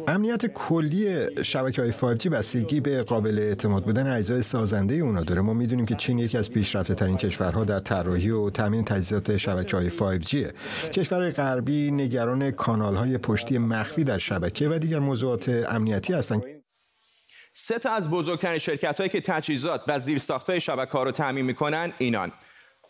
امنیت 0.08 0.46
کلی 0.46 1.26
شبکه 1.44 1.82
های 1.82 1.92
5G 1.92 2.26
بستگی 2.26 2.80
به 2.80 3.02
قابل 3.02 3.38
اعتماد 3.38 3.84
بودن 3.84 4.16
اجزای 4.16 4.42
سازنده 4.42 4.94
اونا 4.94 5.22
داره. 5.22 5.40
ما 5.40 5.54
می‌دونیم 5.54 5.86
که 5.86 5.94
چین 5.94 6.18
یکی 6.18 6.38
از 6.38 6.52
پیشرفته 6.52 6.94
ترین 6.94 7.16
کشورها 7.16 7.64
در 7.64 7.80
طراحی 7.80 8.30
و 8.30 8.50
تامین 8.50 8.84
تجهیزات 8.84 9.36
شبکه 9.36 9.76
های 9.76 9.90
5G 9.90 10.36
کشورهای 10.92 11.30
غربی 11.30 11.90
نگران 11.90 12.50
کانال 12.50 12.96
های 12.96 13.18
پشتی 13.18 13.58
مخفی 13.58 14.04
در 14.04 14.18
شبکه 14.18 14.68
و 14.68 14.78
دیگر 14.78 14.98
موضوعات 14.98 15.48
امنیتی 15.48 16.12
هستند. 16.12 16.42
سه 17.54 17.78
تا 17.78 17.90
از 17.90 18.10
بزرگترین 18.10 18.58
شرکت 18.58 18.98
هایی 18.98 19.10
که 19.10 19.20
تجهیزات 19.20 19.84
و 19.88 19.98
زیرساخت 19.98 20.50
های 20.50 20.60
شبکه 20.60 20.92
ها 20.92 21.02
رو 21.02 21.10
تعمین 21.10 21.44
می‌کنن 21.44 21.92
اینان. 21.98 22.32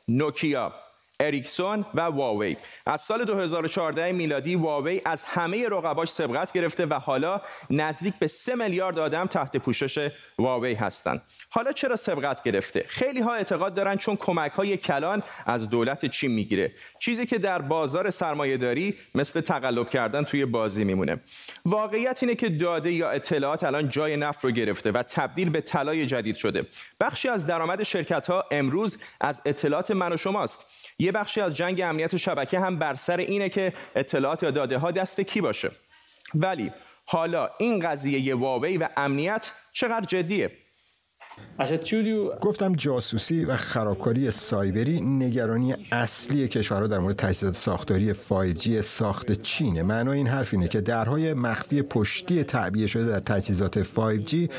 نوکیا 0.08 0.72
اریکسون 1.20 1.86
و 1.94 2.00
واوی 2.00 2.56
از 2.86 3.00
سال 3.00 3.24
2014 3.24 4.12
میلادی 4.12 4.54
واوی 4.54 5.00
از 5.04 5.24
همه 5.24 5.68
رقباش 5.68 6.10
سبقت 6.10 6.52
گرفته 6.52 6.86
و 6.86 6.94
حالا 6.94 7.40
نزدیک 7.70 8.14
به 8.18 8.26
3 8.26 8.54
میلیارد 8.54 8.98
آدم 8.98 9.26
تحت 9.26 9.56
پوشش 9.56 10.10
واوی 10.38 10.74
هستند. 10.74 11.22
حالا 11.50 11.72
چرا 11.72 11.96
سبقت 11.96 12.42
گرفته؟ 12.42 12.84
خیلی 12.88 13.20
ها 13.20 13.34
اعتقاد 13.34 13.74
دارن 13.74 13.96
چون 13.96 14.16
کمک 14.16 14.52
های 14.52 14.76
کلان 14.76 15.22
از 15.46 15.68
دولت 15.68 16.06
چین 16.06 16.30
می‌گیره. 16.30 16.72
چیزی 16.98 17.26
که 17.26 17.38
در 17.38 17.62
بازار 17.62 18.10
سرمایه 18.10 18.56
داری 18.56 18.94
مثل 19.14 19.40
تقلب 19.40 19.90
کردن 19.90 20.24
توی 20.24 20.44
بازی 20.44 20.84
میمونه. 20.84 21.20
واقعیت 21.64 22.18
اینه 22.22 22.34
که 22.34 22.48
داده 22.48 22.92
یا 22.92 23.10
اطلاعات 23.10 23.64
الان 23.64 23.88
جای 23.88 24.16
نفت 24.16 24.44
رو 24.44 24.50
گرفته 24.50 24.92
و 24.92 25.02
تبدیل 25.02 25.50
به 25.50 25.60
طلای 25.60 26.06
جدید 26.06 26.36
شده. 26.36 26.66
بخشی 27.00 27.28
از 27.28 27.46
درآمد 27.46 27.82
شرکت 27.82 28.26
ها 28.30 28.44
امروز 28.50 29.02
از 29.20 29.42
اطلاعات 29.44 29.90
من 29.90 30.12
و 30.12 30.16
شماست. 30.16 30.77
یه 30.98 31.12
بخشی 31.12 31.40
از 31.40 31.54
جنگ 31.54 31.80
امنیت 31.80 32.16
شبکه 32.16 32.60
هم 32.60 32.78
بر 32.78 32.94
سر 32.94 33.16
اینه 33.16 33.48
که 33.48 33.72
اطلاعات 33.96 34.42
یا 34.42 34.50
داده 34.50 34.78
ها 34.78 34.90
دست 34.90 35.20
کی 35.20 35.40
باشه. 35.40 35.70
ولی 36.34 36.72
حالا 37.04 37.50
این 37.58 37.80
قضیه 37.80 38.34
واوی 38.34 38.76
و 38.78 38.88
امنیت 38.96 39.50
چقدر 39.72 40.04
جدیه؟ 40.06 40.50
گفتم 42.40 42.74
جاسوسی 42.74 43.44
و 43.44 43.56
خرابکاری 43.56 44.30
سایبری 44.30 45.00
نگرانی 45.00 45.74
اصلی 45.92 46.48
کشورها 46.48 46.86
در 46.86 46.98
مورد 46.98 47.16
تجهیزات 47.16 47.56
ساختاری 47.56 48.14
5G 48.14 48.80
ساخت 48.80 49.42
چینه 49.42 49.82
معنای 49.82 50.16
این 50.16 50.26
حرف 50.26 50.54
اینه 50.54 50.68
که 50.68 50.80
درهای 50.80 51.34
مخفی 51.34 51.82
پشتی 51.82 52.44
تعبیه 52.44 52.86
شده 52.86 53.06
در 53.06 53.20
تجهیزات 53.20 53.82
5G 53.82 54.52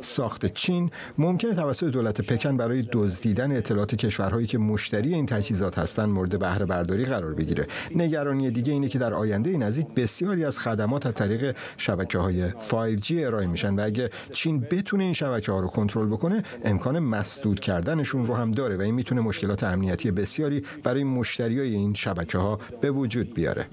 ساخت 0.00 0.46
چین 0.46 0.90
ممکنه 1.18 1.54
توسط 1.54 1.86
دولت 1.86 2.20
پکن 2.20 2.56
برای 2.56 2.88
دزدیدن 2.92 3.56
اطلاعات 3.56 3.94
کشورهایی 3.94 4.46
که 4.46 4.58
مشتری 4.58 5.14
این 5.14 5.26
تجهیزات 5.26 5.78
هستند 5.78 6.08
مورد 6.08 6.38
بهره 6.38 6.64
برداری 6.64 7.04
قرار 7.04 7.34
بگیره. 7.34 7.66
نگرانی 7.94 8.50
دیگه 8.50 8.72
اینه 8.72 8.88
که 8.88 8.98
در 8.98 9.14
آینده 9.14 9.56
نزدیک 9.56 9.86
بسیاری 9.86 10.44
از 10.44 10.58
خدمات 10.58 11.06
از 11.06 11.14
طریق 11.14 11.56
شبکه 11.76 12.18
های 12.18 12.50
5G 12.50 13.10
ارائه 13.10 13.46
میشن 13.46 13.74
و 13.74 13.84
اگه 13.84 14.10
چین 14.32 14.60
بتونه 14.60 15.04
این 15.04 15.12
شبکه 15.12 15.52
ها 15.52 15.60
رو 15.60 15.68
کنترل 15.68 16.06
بکنه 16.06 16.25
امکان 16.64 16.98
مسدود 16.98 17.60
کردنشون 17.60 18.26
رو 18.26 18.34
هم 18.34 18.52
داره 18.52 18.76
و 18.76 18.80
این 18.80 18.94
می‌تونه 18.94 19.20
مشکلات 19.20 19.62
امنیتی 19.62 20.10
بسیاری 20.10 20.62
برای 20.82 21.04
مشتریای 21.04 21.74
این 21.74 21.94
شبکه 21.94 22.38
ها 22.38 22.60
به 22.80 22.90
وجود 22.90 23.34
بیاره 23.34 23.66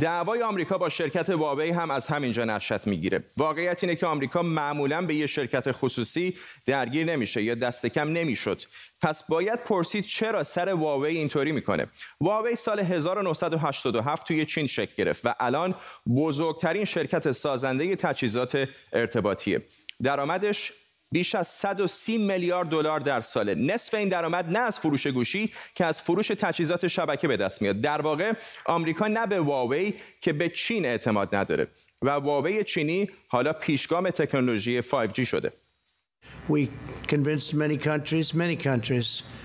دعوای 0.00 0.42
آمریکا 0.42 0.78
با 0.78 0.88
شرکت 0.88 1.30
واوی 1.30 1.70
هم 1.70 1.90
از 1.90 2.06
همینجا 2.06 2.44
نشأت 2.44 2.86
می‌گیره. 2.86 3.24
واقعیت 3.36 3.84
اینه 3.84 3.96
که 3.96 4.06
آمریکا 4.06 4.42
معمولا 4.42 5.02
به 5.02 5.14
یه 5.14 5.26
شرکت 5.26 5.72
خصوصی 5.72 6.34
درگیر 6.66 7.06
نمیشه 7.06 7.42
یا 7.42 7.54
دست 7.54 7.86
کم 7.86 8.08
نمی‌شد. 8.08 8.62
پس 9.00 9.26
باید 9.28 9.64
پرسید 9.64 10.04
چرا 10.04 10.42
سر 10.42 10.68
واوی 10.68 11.16
اینطوری 11.16 11.52
می‌کنه. 11.52 11.86
واوی 12.20 12.56
سال 12.56 12.80
1987 12.80 14.26
توی 14.26 14.46
چین 14.46 14.66
شکل 14.66 14.92
گرفت 14.96 15.26
و 15.26 15.34
الان 15.40 15.74
بزرگترین 16.16 16.84
شرکت 16.84 17.30
سازنده 17.30 17.96
تجهیزات 17.96 18.68
ارتباطیه. 18.92 19.62
درآمدش 20.02 20.72
بیش 21.12 21.34
از 21.34 21.48
130 21.48 22.18
میلیارد 22.18 22.68
دلار 22.68 23.00
در 23.00 23.20
ساله. 23.20 23.54
نصف 23.54 23.94
این 23.94 24.08
درآمد 24.08 24.48
نه 24.48 24.58
از 24.58 24.78
فروش 24.78 25.06
گوشی 25.06 25.52
که 25.74 25.84
از 25.84 26.02
فروش 26.02 26.28
تجهیزات 26.28 26.86
شبکه 26.86 27.28
به 27.28 27.36
دست 27.36 27.62
میاد. 27.62 27.80
در 27.80 28.00
واقع 28.00 28.32
آمریکا 28.66 29.06
نه 29.06 29.26
به 29.26 29.40
واوی 29.40 29.94
که 30.20 30.32
به 30.32 30.48
چین 30.48 30.84
اعتماد 30.84 31.34
نداره 31.34 31.66
و 32.02 32.10
واوی 32.10 32.64
چینی 32.64 33.10
حالا 33.28 33.52
پیشگام 33.52 34.10
تکنولوژی 34.10 34.82
5G 34.82 35.26
شده. 35.26 35.52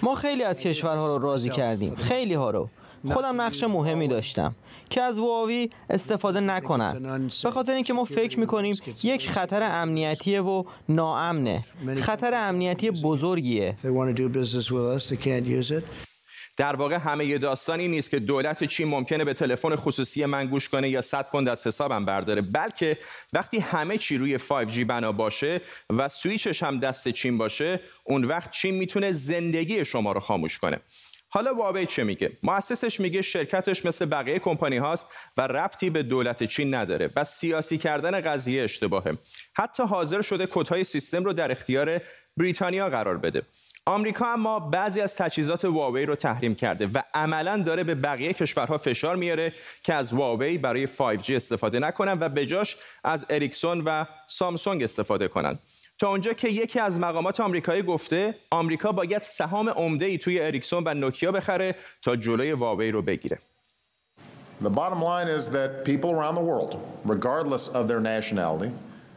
ما 0.02 0.16
خیلی 0.16 0.44
از 0.44 0.60
کشورها 0.60 1.16
رو 1.16 1.24
راضی 1.24 1.50
کردیم. 1.50 1.96
خیلی 1.96 2.34
ها 2.34 2.52
رو. 2.52 2.70
خودم 3.12 3.42
نقش 3.42 3.64
مهمی 3.64 4.08
داشتم 4.08 4.56
که 4.90 5.02
از 5.02 5.20
واوی 5.20 5.70
استفاده 5.90 6.40
نکنن. 6.40 7.30
به 7.44 7.52
خاطر 7.52 7.74
اینکه 7.74 7.94
ما 7.94 8.04
فکر 8.04 8.40
می‌کنیم 8.40 8.76
یک 9.04 9.30
خطر 9.30 9.64
امنیتی 9.64 10.38
و 10.38 10.66
ناامنه. 10.90 11.64
خطر 11.98 12.34
امنیتی 12.34 12.92
بزرگیه. 12.92 13.76
در 16.58 16.76
واقع 16.76 16.96
همه 16.96 17.26
ی 17.26 17.38
داستانی 17.38 17.88
نیست 17.88 18.12
که 18.12 18.20
دولت 18.20 18.64
چین 18.64 18.88
ممکنه 18.88 19.26
به 19.26 19.34
تلفن 19.34 19.76
خصوصی 19.76 20.26
من 20.26 20.48
گوش 20.48 20.70
کنه 20.70 20.90
یا 20.90 21.02
100 21.02 21.30
پوند 21.30 21.50
از 21.50 21.68
حسابم 21.68 22.06
برداره. 22.06 22.42
بلکه 22.42 22.98
وقتی 23.34 23.60
همه 23.60 23.98
چی 23.98 24.18
روی 24.18 24.40
5G 24.40 24.80
بنا 24.80 25.12
باشه 25.12 25.62
و 25.90 26.10
سویچش 26.10 26.64
هم 26.64 26.80
دست 26.80 27.10
چین 27.10 27.38
باشه 27.38 27.80
اون 28.04 28.26
وقت 28.26 28.52
چین 28.52 28.76
می‌تونه 28.76 29.12
زندگی 29.12 29.86
شما 29.86 30.12
رو 30.12 30.20
خاموش 30.20 30.60
کنه. 30.60 30.80
حالا 31.36 31.56
واوی 31.56 31.86
چه 31.86 32.04
میگه؟ 32.04 32.32
مؤسسش 32.44 33.00
میگه 33.00 33.22
شرکتش 33.22 33.86
مثل 33.86 34.06
بقیه 34.06 34.40
کمپانی 34.40 34.78
هاست 34.78 35.06
و 35.38 35.42
ربطی 35.42 35.90
به 35.90 36.04
دولت 36.04 36.44
چین 36.44 36.74
نداره 36.74 37.10
و 37.16 37.24
سیاسی 37.24 37.78
کردن 37.78 38.22
قضیه 38.22 38.64
اشتباهه. 38.64 39.18
حتی 39.54 39.84
حاضر 39.84 40.22
شده 40.22 40.46
کدهای 40.46 40.84
سیستم 40.84 41.24
رو 41.24 41.34
در 41.34 41.52
اختیار 41.52 42.02
بریتانیا 42.38 42.90
قرار 42.90 43.18
بده. 43.18 43.42
آمریکا 43.86 44.34
اما 44.34 44.60
بعضی 44.60 45.02
از 45.02 45.16
تجهیزات 45.16 45.66
واوی 45.66 46.06
رو 46.06 46.16
تحریم 46.16 46.56
کرده 46.56 46.88
و 46.88 47.02
عملا 47.14 47.58
داره 47.58 47.84
به 47.84 47.96
بقیه 47.96 48.34
کشورها 48.34 48.78
فشار 48.78 49.16
میاره 49.16 49.52
که 49.84 49.94
از 49.94 50.14
واوی 50.14 50.58
برای 50.58 50.88
5G 50.88 51.30
استفاده 51.30 51.80
نکنن 51.80 52.18
و 52.20 52.30
بجاش 52.30 52.78
از 53.04 53.26
اریکسون 53.30 53.82
و 53.82 54.06
سامسونگ 54.28 54.84
استفاده 54.84 55.28
کنند. 55.28 55.60
تا 56.04 56.10
اونجا 56.10 56.34
که 56.34 56.50
یکی 56.50 56.80
از 56.80 57.00
مقامات 57.00 57.40
آمریکایی 57.40 57.82
گفته 57.82 58.36
آمریکا 58.52 58.92
باید 58.92 59.22
سهام 59.22 59.70
عمده 59.70 60.06
ای 60.06 60.18
توی 60.18 60.40
اریکسون 60.42 60.84
و 60.86 60.94
نوکیا 60.94 61.32
بخره 61.32 61.76
تا 62.02 62.16
جلوی 62.16 62.52
واوی 62.52 62.92
رو 62.92 63.02
بگیره. 63.02 63.40
The 64.64 64.70
bottom 64.70 65.02
line 65.02 65.28
is 65.38 65.50
that 65.50 65.86
people 65.86 66.10
around 66.12 66.36
the 66.36 66.46
world, 66.52 66.72
regardless 67.06 67.68
of 67.68 67.88
their 67.88 68.02
nationality, 68.02 68.72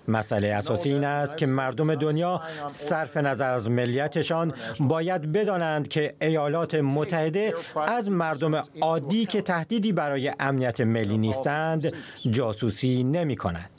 مسئله 0.09 0.49
اساسی 0.49 0.93
این 0.93 1.05
است 1.05 1.37
که 1.37 1.47
مردم 1.47 1.95
دنیا 1.95 2.43
صرف 2.69 3.17
نظر 3.17 3.51
از 3.51 3.71
ملیتشان 3.71 4.55
باید 4.81 5.33
بدانند 5.33 5.89
که 5.89 6.17
ایالات 6.21 6.75
متحده 6.75 7.55
از 7.89 8.11
مردم 8.11 8.63
عادی 8.81 9.27
که 9.27 9.43
تهدیدی 9.43 9.93
برای 9.93 10.33
امنیت 10.41 10.81
ملی 10.81 11.19
نیستند 11.19 11.93
جاسوسی 12.31 13.05
نمی 13.05 13.37
کند. 13.37 13.76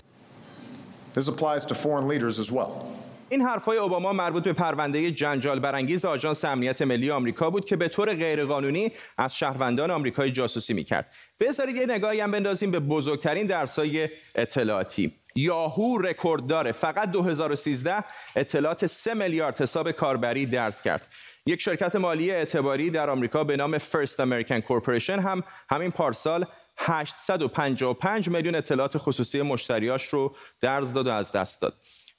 این 3.29 3.41
حرفای 3.41 3.77
اوباما 3.77 4.13
مربوط 4.13 4.43
به 4.43 4.53
پرونده 4.53 5.11
جنجال 5.11 5.59
برانگیز 5.59 6.05
آژانس 6.05 6.45
امنیت 6.45 6.81
ملی 6.81 7.11
آمریکا 7.11 7.49
بود 7.49 7.65
که 7.65 7.75
به 7.75 7.87
طور 7.87 8.13
غیرقانونی 8.13 8.91
از 9.17 9.35
شهروندان 9.35 9.91
آمریکایی 9.91 10.31
جاسوسی 10.31 10.73
می‌کرد. 10.73 11.11
بذارید 11.39 11.75
یه 11.75 11.85
نگاهی 11.85 12.19
هم 12.19 12.31
بندازیم 12.31 12.71
به 12.71 12.79
بزرگترین 12.79 13.47
درسای 13.47 14.09
اطلاعاتی. 14.35 15.13
یاهو 15.35 15.97
رکورد 15.97 16.47
داره 16.47 16.71
فقط 16.71 17.11
2013 17.11 18.03
اطلاعات 18.35 18.85
3 18.85 19.13
میلیارد 19.13 19.61
حساب 19.61 19.91
کاربری 19.91 20.45
درس 20.45 20.81
کرد. 20.81 21.07
یک 21.45 21.61
شرکت 21.61 21.95
مالی 21.95 22.31
اعتباری 22.31 22.89
در 22.89 23.09
آمریکا 23.09 23.43
به 23.43 23.57
نام 23.57 23.77
فرست 23.77 24.19
امریکن 24.19 24.59
کورپوریشن 24.59 25.19
هم 25.19 25.43
همین 25.69 25.91
پارسال 25.91 26.45
855 26.77 28.29
میلیون 28.29 28.55
اطلاعات 28.55 28.97
خصوصی 28.97 29.41
مشتریاش 29.41 30.07
رو 30.07 30.35
درز 30.61 30.93
داد 30.93 31.07
و 31.07 31.11
از 31.11 31.31
دست 31.31 31.61
داد. 31.61 31.73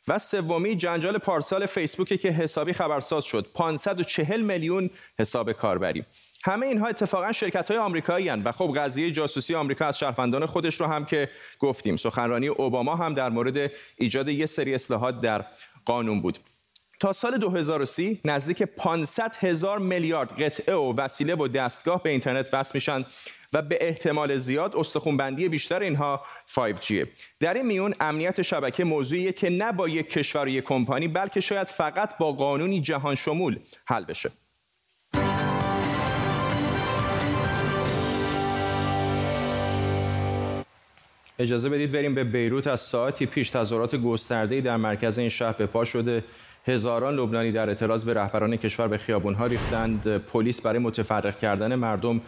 و 0.09 0.19
سومی 0.19 0.77
جنجال 0.77 1.19
پارسال 1.19 1.67
فیسبوک 1.67 2.09
که 2.09 2.29
حسابی 2.29 2.73
خبرساز 2.73 3.25
شد. 3.25 3.47
540 3.55 4.41
میلیون 4.41 4.91
حساب 5.19 5.53
کاربری. 5.53 6.05
همه 6.45 6.67
اینها 6.67 6.87
اتفاقا 6.87 7.33
شرکت 7.33 7.71
های 7.71 7.81
آمریکایی 7.81 8.29
و 8.31 8.53
خب 8.53 8.75
قضیه 8.77 9.11
جاسوسی 9.11 9.55
آمریکا 9.55 9.87
از 9.87 9.99
شهروندان 9.99 10.47
خودش 10.47 10.81
رو 10.81 10.87
هم 10.87 11.05
که 11.05 11.29
گفتیم. 11.59 11.97
سخنرانی 11.97 12.49
اوباما 12.49 12.97
هم 12.97 13.15
در 13.15 13.29
مورد 13.29 13.73
ایجاد 13.97 14.29
یه 14.29 14.47
سری 14.47 14.75
اصلاحات 14.75 15.21
در 15.21 15.45
قانون 15.85 16.21
بود. 16.21 16.38
تا 17.00 17.12
سال 17.12 17.38
2030 17.38 18.21
نزدیک 18.25 18.62
500 18.62 19.35
هزار 19.40 19.78
میلیارد 19.78 20.43
قطعه 20.43 20.75
و 20.75 20.95
وسیله 20.97 21.35
و 21.35 21.49
دستگاه 21.49 22.02
به 22.02 22.11
اینترنت 22.11 22.55
وصل 22.55 22.71
میشن 22.75 23.05
و 23.52 23.62
به 23.62 23.78
احتمال 23.81 24.37
زیاد 24.37 24.76
استخونبندی 24.76 25.49
بیشتر 25.49 25.81
اینها 25.81 26.23
5G 26.55 26.93
در 27.40 27.55
این 27.55 27.67
میون 27.67 27.95
امنیت 28.00 28.43
شبکه 28.43 28.85
موضوعیه 28.85 29.33
که 29.33 29.50
نه 29.50 29.73
با 29.73 29.88
یک 29.88 30.11
کشور 30.11 30.45
و 30.45 30.49
یک 30.49 30.64
کمپانی 30.64 31.09
بلکه 31.09 31.40
شاید 31.40 31.67
فقط 31.67 32.19
با 32.19 32.33
قانونی 32.33 32.81
جهان 32.81 33.14
شمول 33.14 33.59
حل 33.85 34.05
بشه. 34.05 34.31
اجازه 41.38 41.69
بدید 41.69 41.93
بریم 41.93 42.14
به 42.14 42.25
بیروت. 42.25 42.67
از 42.67 42.81
ساعتی 42.81 43.26
پیش 43.26 43.50
تظاهرات 43.50 43.97
گسترده‌ای 43.97 44.61
در 44.61 44.76
مرکز 44.76 45.19
این 45.19 45.28
شهر 45.28 45.52
به 45.52 45.67
پا 45.67 45.85
شده. 45.85 46.25
هزاران 46.67 47.15
لبنانی 47.15 47.53
در 47.53 47.69
اعتراض 47.69 48.05
به 48.05 48.15
رهبران 48.15 48.57
کشور 48.57 48.88
به 48.88 48.99
خیابونها 48.99 49.47
ریختند. 49.47 50.17
پلیس 50.17 50.61
برای 50.61 50.79
متفرق 50.79 51.38
کردن 51.38 51.75
مردم 51.75 52.21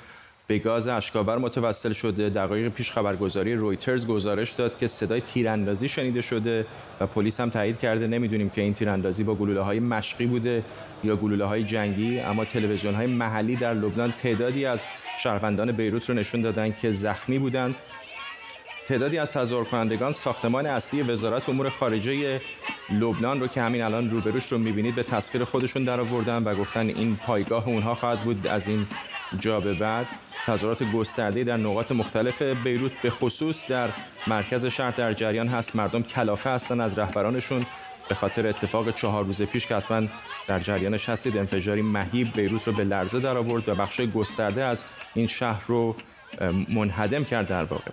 به 0.47 0.59
گاز 0.59 0.89
اشکاور 0.89 1.39
متوسل 1.39 1.93
شده. 1.93 2.29
دقایق 2.29 2.69
پیش 2.69 2.93
خبرگزاری 2.93 3.55
رویترز 3.55 4.07
گزارش 4.07 4.53
داد 4.53 4.79
که 4.79 4.87
صدای 4.87 5.21
تیراندازی 5.21 5.89
شنیده 5.89 6.21
شده 6.21 6.67
و 7.01 7.07
پلیس 7.07 7.41
هم 7.41 7.51
تایید 7.51 7.79
کرده. 7.79 8.07
نمی‌دونیم 8.07 8.51
که 8.51 8.61
این 8.61 8.75
تیراندازی 8.75 9.25
با 9.25 9.35
گلوله 9.35 9.61
های 9.61 9.81
مشقی 9.81 10.27
بوده 10.27 10.65
یا 11.05 11.17
گلوله 11.17 11.45
های 11.45 11.65
جنگی 11.65 12.21
اما 12.21 12.45
تلویزیون 12.45 12.95
های 12.95 13.07
محلی 13.07 13.57
در 13.57 13.75
لبنان 13.75 14.13
تعدادی 14.13 14.67
از 14.67 14.85
شهروندان 15.23 15.73
بیروت 15.73 16.09
رو 16.09 16.15
نشون 16.15 16.41
دادن 16.41 16.75
که 16.83 16.93
زخمی 16.93 17.39
بودند. 17.39 17.75
تعدادی 18.91 19.19
از 19.19 19.33
تظاهر 19.33 19.65
کنندگان 19.65 20.13
ساختمان 20.13 20.67
اصلی 20.67 21.03
وزارت 21.03 21.49
امور 21.49 21.69
خارجه 21.69 22.41
لبنان 22.91 23.41
رو 23.41 23.47
که 23.47 23.63
همین 23.63 23.83
الان 23.83 24.11
روبروش 24.11 24.53
رو 24.53 24.59
می‌بینید 24.59 24.95
به 24.95 25.03
تسخیر 25.03 25.45
خودشون 25.45 25.85
در 25.85 26.01
آوردن 26.01 26.45
و 26.45 26.55
گفتن 26.55 26.89
این 26.89 27.17
پایگاه 27.17 27.69
اونها 27.69 27.95
خواهد 27.95 28.21
بود 28.21 28.47
از 28.47 28.69
این 28.69 28.87
جا 29.39 29.61
به 29.61 29.75
بعد. 29.75 30.07
تظاهرات 30.47 30.83
گسترده 30.93 31.45
در 31.45 31.57
نقاط 31.57 31.93
مختلف 31.93 32.43
بیروت 32.43 32.93
به 33.03 33.11
خصوص 33.11 33.71
در 33.71 33.89
مرکز 34.27 34.67
شهر 34.67 34.91
در 34.91 35.13
جریان 35.13 35.49
هست. 35.49 35.77
مردم 35.77 36.03
کلافه 36.03 36.51
هستن 36.51 36.81
از 36.81 36.99
رهبرانشون. 36.99 37.67
به 38.09 38.15
خاطر 38.15 38.47
اتفاق 38.47 38.95
چهار 38.95 39.25
روز 39.25 39.43
پیش 39.43 39.67
که 39.67 39.77
حتما 39.77 40.09
در 40.47 40.59
جریانش 40.59 41.09
هستید 41.09 41.37
انفجاری 41.37 41.83
مهیب 41.83 42.33
بیروت 42.33 42.67
رو 42.67 42.73
به 42.73 42.85
لرزه 42.85 43.21
در 43.21 43.37
آورد 43.37 43.69
و 43.69 43.75
بخش 43.75 44.01
گسترده 44.01 44.65
از 44.65 44.85
این 45.15 45.27
شهر 45.27 45.63
رو 45.67 45.97
منهدم 46.69 47.25
کرد 47.25 47.47
در 47.47 47.65
واقع. 47.65 47.91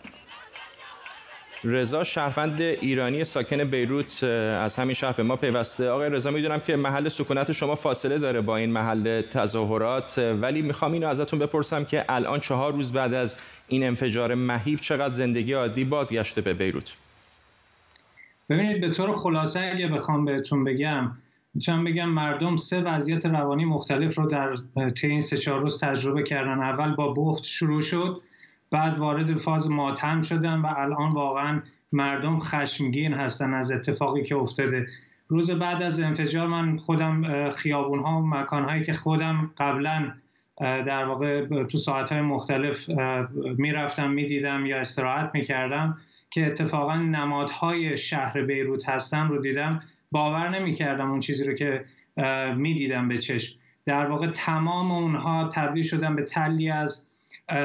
رضا 1.63 2.03
شهروند 2.03 2.61
ایرانی 2.61 3.23
ساکن 3.23 3.63
بیروت 3.63 4.23
از 4.23 4.79
همین 4.79 4.93
شهر 4.93 5.11
به 5.11 5.23
ما 5.23 5.35
پیوسته. 5.35 5.89
آقای 5.89 6.09
رضا 6.09 6.31
می‌دونم 6.31 6.59
که 6.59 6.75
محل 6.75 7.09
سکونت 7.09 7.51
شما 7.51 7.75
فاصله 7.75 8.17
داره 8.17 8.41
با 8.41 8.57
این 8.57 8.71
محل 8.71 9.21
تظاهرات 9.21 10.35
ولی 10.41 10.61
می‌خوام 10.61 10.91
اینو 10.91 11.07
ازتون 11.07 11.39
بپرسم 11.39 11.85
که 11.85 12.05
الان 12.09 12.39
چهار 12.39 12.73
روز 12.73 12.93
بعد 12.93 13.13
از 13.13 13.37
این 13.67 13.83
انفجار 13.83 14.35
مهیب 14.35 14.79
چقدر 14.79 15.13
زندگی 15.13 15.53
عادی 15.53 15.83
بازگشته 15.83 16.41
به 16.41 16.53
بیروت؟ 16.53 16.95
ببینید 18.49 18.81
به 18.81 18.91
طور 18.91 19.15
خلاصه 19.15 19.71
اگه 19.73 19.87
بخوام 19.87 20.25
بهتون 20.25 20.63
بگم 20.63 21.11
می‌تونم 21.53 21.83
بگم 21.83 22.09
مردم 22.09 22.57
سه 22.57 22.81
وضعیت 22.81 23.25
روانی 23.25 23.65
مختلف 23.65 24.17
رو 24.17 24.29
در 24.29 24.89
طی 24.89 25.07
این 25.07 25.21
سه 25.21 25.37
چهار 25.37 25.61
روز 25.61 25.79
تجربه 25.79 26.23
کردن. 26.23 26.63
اول 26.63 26.95
با 26.95 27.13
بخت 27.13 27.43
شروع 27.43 27.81
شد. 27.81 28.21
بعد 28.71 28.99
وارد 28.99 29.37
فاز 29.37 29.71
ماتم 29.71 30.21
شدن 30.21 30.59
و 30.59 30.73
الان 30.77 31.11
واقعا 31.11 31.61
مردم 31.91 32.39
خشمگین 32.39 33.13
هستن 33.13 33.53
از 33.53 33.71
اتفاقی 33.71 34.23
که 34.23 34.35
افتاده. 34.35 34.87
روز 35.27 35.51
بعد 35.51 35.81
از 35.81 35.99
انفجار 35.99 36.47
من 36.47 36.77
خودم 36.77 37.51
خیابون 37.51 37.99
ها 37.99 38.21
و 38.21 38.27
مکان 38.27 38.63
هایی 38.63 38.83
که 38.83 38.93
خودم 38.93 39.51
قبلا 39.57 40.11
در 40.59 41.05
واقع 41.05 41.45
تو 41.63 41.77
ساعت 41.77 42.11
های 42.11 42.21
مختلف 42.21 42.89
می‌رفتم 43.57 44.09
می‌دیدم 44.09 44.65
یا 44.65 44.79
استراحت 44.79 45.31
می‌کردم 45.33 45.97
که 46.29 46.45
اتفاقا 46.47 46.95
نمادهای 46.95 47.97
شهر 47.97 48.41
بیروت 48.41 48.89
هستن 48.89 49.27
رو 49.27 49.41
دیدم. 49.41 49.83
باور 50.11 50.49
نمی‌کردم 50.49 51.11
اون 51.11 51.19
چیزی 51.19 51.45
رو 51.47 51.53
که 51.53 51.85
می‌دیدم 52.55 53.07
به 53.07 53.17
چشم. 53.17 53.59
در 53.85 54.05
واقع 54.05 54.27
تمام 54.27 54.91
اونها 54.91 55.49
تبدیل 55.53 55.83
شدن 55.83 56.15
به 56.15 56.21
تلی 56.21 56.69
از 56.69 57.06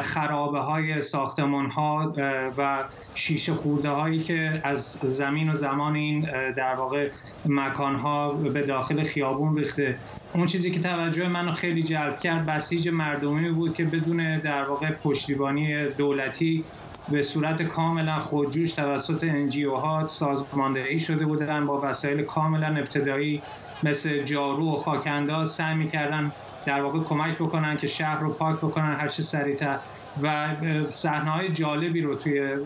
خرابه 0.02 0.58
های 0.60 1.00
ساختمان 1.00 1.70
ها 1.70 2.14
و 2.58 2.84
شیشه 3.14 3.54
خورده 3.54 3.88
هایی 3.88 4.22
که 4.22 4.60
از 4.64 4.82
زمین 5.02 5.50
و 5.50 5.54
زمان 5.54 5.96
این 5.96 6.26
در 6.56 6.74
واقع 6.74 7.10
مکان 7.44 7.94
ها 7.96 8.32
به 8.32 8.62
داخل 8.62 9.02
خیابون 9.04 9.56
ریخته. 9.56 10.00
اون 10.34 10.46
چیزی 10.46 10.70
که 10.70 10.80
توجه 10.80 11.28
منو 11.28 11.52
خیلی 11.52 11.82
جلب 11.82 12.18
کرد 12.18 12.46
بسیج 12.46 12.88
مردمی 12.88 13.50
بود 13.50 13.74
که 13.76 13.84
بدون 13.84 14.40
در 14.40 14.64
واقع 14.68 14.90
پشتیبانی 14.92 15.88
دولتی 15.88 16.68
به 17.08 17.22
صورت 17.22 17.62
کاملا 17.62 18.20
خودجوش 18.20 18.74
توسط 18.74 19.24
انجیو 19.24 19.74
ها 19.74 20.08
سازماندهی 20.08 21.00
شده 21.00 21.26
بودن 21.26 21.66
با 21.66 21.80
وسایل 21.84 22.22
کاملا 22.22 22.66
ابتدایی 22.66 23.44
مثل 23.82 24.22
جارو 24.24 24.72
و 24.72 24.76
خاکنداز 24.76 25.50
سعی 25.50 25.74
می‌کردن 25.74 26.32
در 26.66 26.82
واقع 26.82 27.00
کمک 27.00 27.38
بکنن 27.38 27.76
که 27.76 27.86
شهر 27.86 28.20
رو 28.20 28.32
پاک 28.32 28.56
بکنن 28.56 28.96
هر 29.00 29.08
چه 29.08 29.22
سریعتر. 29.22 29.78
و 30.22 30.56
صحنه 30.90 31.30
های 31.30 31.48
جالبی 31.48 32.00
رو 32.00 32.14
توی 32.14 32.56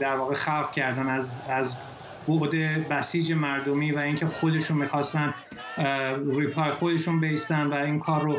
در 0.00 0.16
واقع 0.16 0.34
خلق 0.34 0.72
کردن 0.72 1.08
از 1.08 1.40
از 1.48 1.76
بعد 2.28 2.50
بسیج 2.88 3.32
مردمی 3.32 3.92
و 3.92 3.98
اینکه 3.98 4.26
خودشون 4.26 4.76
می‌خواستن 4.76 5.34
روی 6.16 6.46
پای 6.46 6.72
خودشون 6.72 7.20
بیستن 7.20 7.66
و 7.66 7.74
این 7.74 7.98
کار 7.98 8.22
رو 8.22 8.36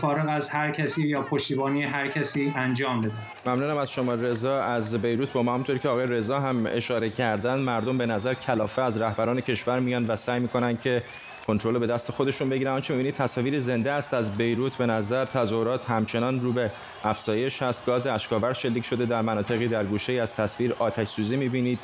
فارغ 0.00 0.28
از 0.28 0.50
هر 0.50 0.70
کسی 0.70 1.06
یا 1.06 1.22
پشتیبانی 1.22 1.82
هر 1.82 2.08
کسی 2.08 2.52
انجام 2.56 3.00
بدن. 3.00 3.12
ممنونم 3.46 3.76
از 3.76 3.90
شما 3.90 4.12
رضا. 4.12 4.62
از 4.62 4.94
بیروت 5.02 5.32
با 5.32 5.42
ما 5.42 5.52
همونطوری 5.52 5.78
که 5.78 5.88
آقای 5.88 6.06
رضا 6.06 6.40
هم 6.40 6.66
اشاره 6.66 7.10
کردن 7.10 7.58
مردم 7.58 7.98
به 7.98 8.06
نظر 8.06 8.34
کلافه 8.34 8.82
از 8.82 9.00
رهبران 9.00 9.40
کشور 9.40 9.80
میان 9.80 10.06
و 10.06 10.16
سعی 10.16 10.40
می‌کنن 10.40 10.76
که 10.76 11.02
کنترل 11.46 11.78
به 11.78 11.86
دست 11.86 12.10
خودشون 12.10 12.48
بگیرن. 12.48 12.72
آنچه 12.72 12.94
می‌بینید 12.94 13.14
تصاویر 13.14 13.60
زنده 13.60 13.92
است. 13.92 14.14
از 14.14 14.36
بیروت 14.36 14.76
به 14.76 14.86
نظر 14.86 15.24
تظاهرات 15.24 15.90
همچنان 15.90 16.40
رو 16.40 16.52
به 16.52 16.70
افزایش 17.04 17.62
هست. 17.62 17.86
گاز 17.86 18.06
اشکاور 18.06 18.52
شلیک 18.52 18.84
شده 18.84 19.06
در 19.06 19.22
مناطقی 19.22 19.68
در 19.68 19.84
گوشه 19.84 20.12
از 20.12 20.34
تصویر 20.34 20.74
آتش 20.78 21.08
سوزی 21.08 21.36
می‌بینید. 21.36 21.78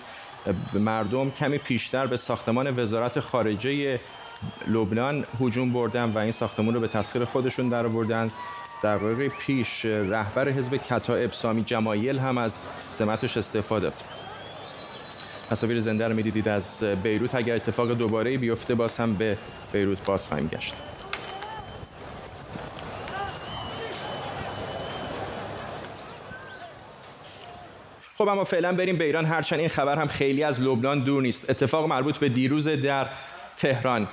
مردم 0.72 1.30
کمی 1.30 1.58
پیشتر 1.58 2.06
به 2.06 2.16
ساختمان 2.16 2.78
وزارت 2.78 3.20
خارجه 3.20 4.00
لبنان 4.66 5.24
هجوم 5.40 5.72
بردن 5.72 6.12
و 6.12 6.18
این 6.18 6.32
ساختمان 6.32 6.74
رو 6.74 6.80
به 6.80 6.88
تسخیر 6.88 7.24
خودشون 7.24 7.68
در 7.68 7.82
در 7.82 8.28
دقایق 8.82 9.32
پیش 9.38 9.84
رهبر 9.84 10.48
حزب 10.48 10.76
کتائب 10.76 11.32
سامی 11.32 11.62
جمایل 11.62 12.18
هم 12.18 12.38
از 12.38 12.58
سمتش 12.90 13.36
استفاده. 13.36 13.92
تصاویر 15.52 15.80
زنده 15.80 16.08
رو 16.08 16.14
می‌دیدید 16.14 16.48
از 16.48 16.84
بیروت. 17.02 17.34
اگر 17.34 17.54
اتفاق 17.54 17.92
دوباره 17.92 18.38
بیفته 18.38 18.74
باز 18.74 18.96
هم 18.96 19.14
به 19.14 19.38
بیروت 19.72 20.06
باز 20.06 20.26
خواهیم 20.26 20.46
گشت. 20.46 20.74
خب 28.18 28.28
اما 28.28 28.44
فعلا 28.44 28.72
بریم 28.72 28.96
به 28.96 29.04
ایران. 29.04 29.24
هرچند 29.24 29.58
این 29.58 29.68
خبر 29.68 29.98
هم 29.98 30.06
خیلی 30.06 30.42
از 30.42 30.60
لبنان 30.60 31.00
دور 31.00 31.22
نیست. 31.22 31.50
اتفاق 31.50 31.88
مربوط 31.88 32.18
به 32.18 32.28
دیروز 32.28 32.68
در 32.68 33.06
تهران. 33.56 34.08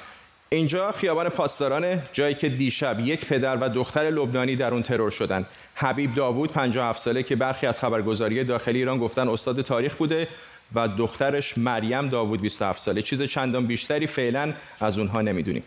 اینجا 0.50 0.92
خیابان 0.92 1.30
پاسداران 1.30 2.02
جایی 2.14 2.36
که 2.36 2.50
دیشب 2.50 3.00
یک 3.00 3.26
پدر 3.26 3.58
و 3.58 3.70
دختر 3.70 4.02
لبنانی 4.02 4.56
در 4.56 4.74
اون 4.74 4.84
ترور 4.84 5.12
شدند. 5.12 5.48
حبیب 5.76 6.16
داوود 6.16 6.52
57 6.52 7.00
ساله 7.00 7.24
که 7.24 7.36
برخی 7.36 7.68
از 7.68 7.80
خبرگزاری 7.80 8.44
داخلی 8.44 8.78
ایران 8.80 8.98
گفتن 8.98 9.28
استاد 9.28 9.62
تاریخ 9.62 9.96
بوده. 9.96 10.28
و 10.76 10.88
دخترش 10.88 11.58
مریم 11.58 12.10
داوود 12.10 12.42
27 12.42 12.80
ساله. 12.80 13.02
چیز 13.02 13.22
چندان 13.22 13.68
بیشتری 13.68 14.08
فعلا 14.08 14.54
از 14.80 15.00
اونها 15.00 15.22
نمی‌دونیم. 15.22 15.64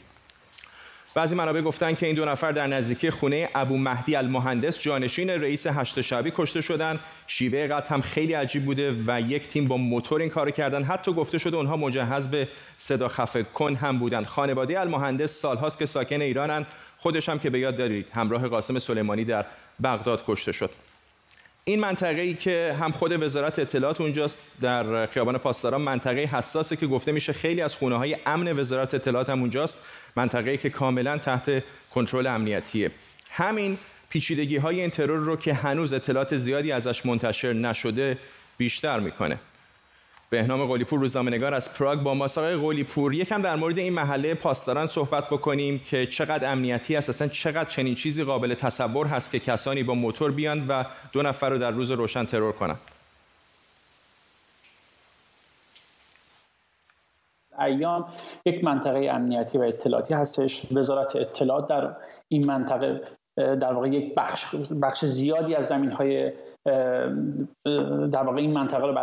بعضی 1.14 1.34
منابع 1.34 1.60
گفتن 1.60 1.94
که 1.94 2.06
این 2.06 2.14
دو 2.14 2.24
نفر 2.24 2.52
در 2.52 2.66
نزدیکی 2.66 3.10
خونه 3.10 3.48
ابو 3.54 3.78
مهدی 3.78 4.16
المهندس 4.16 4.80
جانشین 4.80 5.30
رئیس 5.30 5.66
هشت 5.66 6.00
شبی 6.00 6.32
کشته 6.36 6.60
شدن. 6.60 7.00
شیوه 7.26 7.66
قتل 7.66 7.94
هم 7.94 8.00
خیلی 8.00 8.32
عجیب 8.32 8.64
بوده 8.64 8.94
و 9.06 9.20
یک 9.20 9.48
تیم 9.48 9.68
با 9.68 9.76
موتور 9.76 10.20
این 10.20 10.30
کار 10.30 10.50
کردن. 10.50 10.82
حتی 10.82 11.12
گفته 11.12 11.38
شده 11.38 11.56
اونها 11.56 11.76
مجهز 11.76 12.28
به 12.28 12.48
صدا 12.78 13.08
خفه 13.08 13.42
کن 13.42 13.74
هم 13.74 13.98
بودن. 13.98 14.24
خانواده 14.24 14.80
المهندس 14.80 15.40
سالهاست 15.40 15.78
که 15.78 15.86
ساکن 15.86 16.20
ایرانن. 16.20 16.66
خودش 16.98 17.28
هم 17.28 17.38
که 17.38 17.50
به 17.50 17.58
یاد 17.58 17.76
دارید 17.76 18.08
همراه 18.14 18.48
قاسم 18.48 18.78
سلیمانی 18.78 19.24
در 19.24 19.44
بغداد 19.82 20.24
کشته 20.26 20.52
شد. 20.52 20.70
این 21.64 21.80
منطقه 21.80 22.20
ای 22.20 22.34
که 22.34 22.76
هم 22.80 22.92
خود 22.92 23.22
وزارت 23.22 23.58
اطلاعات 23.58 24.00
اونجاست 24.00 24.52
در 24.60 25.06
خیابان 25.06 25.38
پاسداران 25.38 25.80
منطقه 25.80 26.20
حساسه 26.20 26.76
که 26.76 26.86
گفته 26.86 27.12
میشه 27.12 27.32
خیلی 27.32 27.60
از 27.60 27.76
خونه 27.76 27.96
های 27.96 28.16
امن 28.26 28.58
وزارت 28.58 28.94
اطلاعات 28.94 29.30
هم 29.30 29.40
اونجاست 29.40 29.86
منطقه 30.16 30.50
ای 30.50 30.58
که 30.58 30.70
کاملا 30.70 31.18
تحت 31.18 31.64
کنترل 31.94 32.26
امنیتیه. 32.26 32.90
همین 33.30 33.78
پیچیدگی 34.08 34.56
های 34.56 34.80
این 34.80 34.90
ترور 34.90 35.18
رو 35.18 35.36
که 35.36 35.54
هنوز 35.54 35.92
اطلاعات 35.92 36.36
زیادی 36.36 36.72
ازش 36.72 37.06
منتشر 37.06 37.52
نشده 37.52 38.18
بیشتر 38.58 39.00
می‌کنه. 39.00 39.38
بهنام 40.32 40.66
قلیپور 40.66 41.00
روزنامه‌نگار 41.00 41.54
از 41.54 41.74
پراگ 41.74 41.98
با 41.98 42.14
ماست 42.14 42.38
آقای 42.38 42.56
قلیپور 42.56 43.14
یکم 43.14 43.42
در 43.42 43.56
مورد 43.56 43.78
این 43.78 43.92
محله 43.92 44.34
پاسداران 44.34 44.86
صحبت 44.86 45.26
بکنیم 45.30 45.78
که 45.78 46.06
چقدر 46.06 46.52
امنیتی 46.52 46.96
است. 46.96 47.08
اصلا 47.08 47.28
چقدر 47.28 47.64
چنین 47.64 47.94
چیزی 47.94 48.24
قابل 48.24 48.54
تصور 48.54 49.06
هست 49.06 49.30
که 49.30 49.38
کسانی 49.38 49.82
با 49.82 49.94
موتور 49.94 50.30
بیان 50.30 50.66
و 50.68 50.84
دو 51.12 51.22
نفر 51.22 51.50
رو 51.50 51.58
در 51.58 51.70
روز 51.70 51.90
روشن 51.90 52.24
ترور 52.24 52.52
کنن؟ 52.52 52.76
ایام 57.58 58.06
یک 58.46 58.64
منطقه 58.64 59.08
امنیتی 59.10 59.58
و 59.58 59.62
اطلاعاتی 59.62 60.14
هستش. 60.14 60.62
وزارت 60.72 61.16
اطلاعات 61.16 61.68
در 61.68 61.96
این 62.28 62.46
منطقه 62.46 63.00
در 63.36 63.72
واقع 63.72 63.88
یک 63.88 64.14
بخش 64.14 64.54
بخش 64.82 65.04
زیادی 65.04 65.54
از 65.54 65.66
زمین 65.66 65.92
های 65.92 66.32
در 68.12 68.22
واقع 68.22 68.36
این 68.36 68.52
منطقه 68.52 68.86
رو 68.86 68.94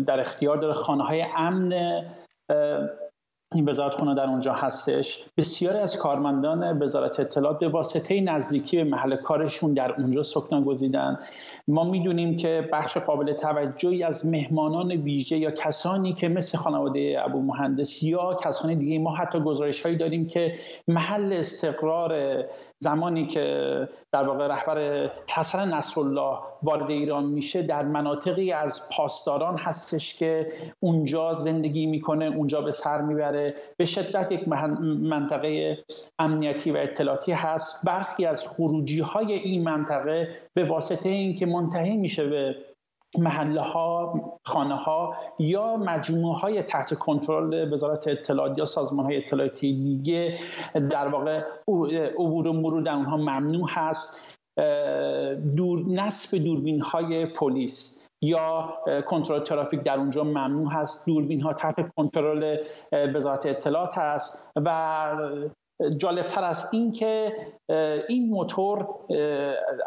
در 0.00 0.20
اختیار 0.20 0.56
داره. 0.56 0.74
خانه 0.74 1.04
های 1.04 1.24
امن 1.36 1.72
این 3.54 3.68
وزارت 3.68 3.94
خونه 3.94 4.14
در 4.14 4.26
اونجا 4.26 4.52
هستش. 4.52 5.24
بسیاری 5.36 5.78
از 5.78 5.96
کارمندان 5.96 6.82
وزارت 6.82 7.20
اطلاعات 7.20 7.58
به 7.58 7.68
واسطه 7.68 8.20
نزدیکی 8.20 8.76
به 8.76 8.84
محل 8.84 9.16
کارشون 9.16 9.74
در 9.74 9.92
اونجا 9.92 10.22
سکنا 10.22 10.62
گزیدن. 10.62 11.18
ما 11.68 11.84
می‌دونیم 11.84 12.36
که 12.36 12.68
بخش 12.72 12.96
قابل 12.96 13.32
توجهی 13.32 14.02
از 14.02 14.26
مهمانان 14.26 14.92
ویژه 14.92 15.38
یا 15.38 15.50
کسانی 15.50 16.12
که 16.12 16.28
مثل 16.28 16.58
خانواده 16.58 17.16
ابو 17.24 17.42
مهندس 17.42 18.02
یا 18.02 18.34
کسانی 18.34 18.76
دیگه 18.76 18.98
ما 18.98 19.14
حتی 19.14 19.40
گزارش 19.40 19.82
هایی 19.82 19.96
داریم 19.96 20.26
که 20.26 20.54
محل 20.88 21.32
استقرار 21.32 22.44
زمانی 22.78 23.26
که 23.26 23.88
در 24.12 24.24
واقع 24.24 24.46
رهبر 24.46 25.10
حسن 25.26 25.74
نصرالله 25.74 26.38
وارد 26.62 26.90
ایران 26.90 27.24
میشه 27.24 27.62
در 27.62 27.82
مناطقی 27.82 28.52
از 28.52 28.88
پاسداران 28.96 29.58
هستش 29.58 30.14
که 30.14 30.52
اونجا 30.80 31.38
زندگی 31.38 31.86
می‌کنه 31.86 32.24
اونجا 32.24 32.60
به 32.60 32.72
سر 32.72 33.02
می‌بره. 33.02 33.54
به 33.76 33.84
شدت 33.84 34.32
یک 34.32 34.48
منطقه 34.48 35.78
امنیتی 36.18 36.70
و 36.70 36.76
اطلاعاتی 36.76 37.32
هست. 37.32 37.86
برخی 37.86 38.26
از 38.26 38.46
خروجی 38.46 39.00
های 39.00 39.32
این 39.32 39.64
منطقه 39.64 40.28
به 40.54 40.64
واسطه 40.64 41.08
اینکه 41.08 41.46
منتهی 41.46 41.96
میشه 41.96 42.28
به 42.28 42.56
محله 43.18 43.60
ها 43.60 44.14
خانه 44.44 44.74
ها 44.74 45.16
یا 45.38 45.76
مجموعه 45.76 46.38
های 46.38 46.62
تحت 46.62 46.94
کنترل 46.94 47.72
وزارت 47.72 48.08
اطلاعات 48.08 48.58
یا 48.58 48.64
سازمان 48.64 49.06
های 49.06 49.16
اطلاعاتی 49.16 49.82
دیگه 49.82 50.38
در 50.90 51.08
واقع 51.08 51.42
عبور 52.18 52.48
و 52.48 52.52
مرور 52.52 52.82
در 52.82 52.94
اونها 52.94 53.16
ممنوع 53.16 53.68
هست. 53.70 54.31
دور 55.56 55.84
نصب 55.88 56.38
دوربین 56.38 56.80
های 56.80 57.26
پلیس 57.26 58.08
یا 58.22 58.74
کنترل 59.06 59.40
ترافیک 59.40 59.80
در 59.80 59.98
اونجا 59.98 60.24
ممنوع 60.24 60.72
هست. 60.72 61.06
دوربین 61.06 61.40
ها 61.40 61.52
تحت 61.52 61.94
کنترل 61.96 62.56
وزارت 62.92 63.46
اطلاعات 63.46 63.98
هست 63.98 64.50
و 64.56 65.08
جالبتر 65.96 66.44
از 66.44 66.68
این 66.72 66.92
که 66.92 67.32
این 68.08 68.28
موتور 68.28 68.88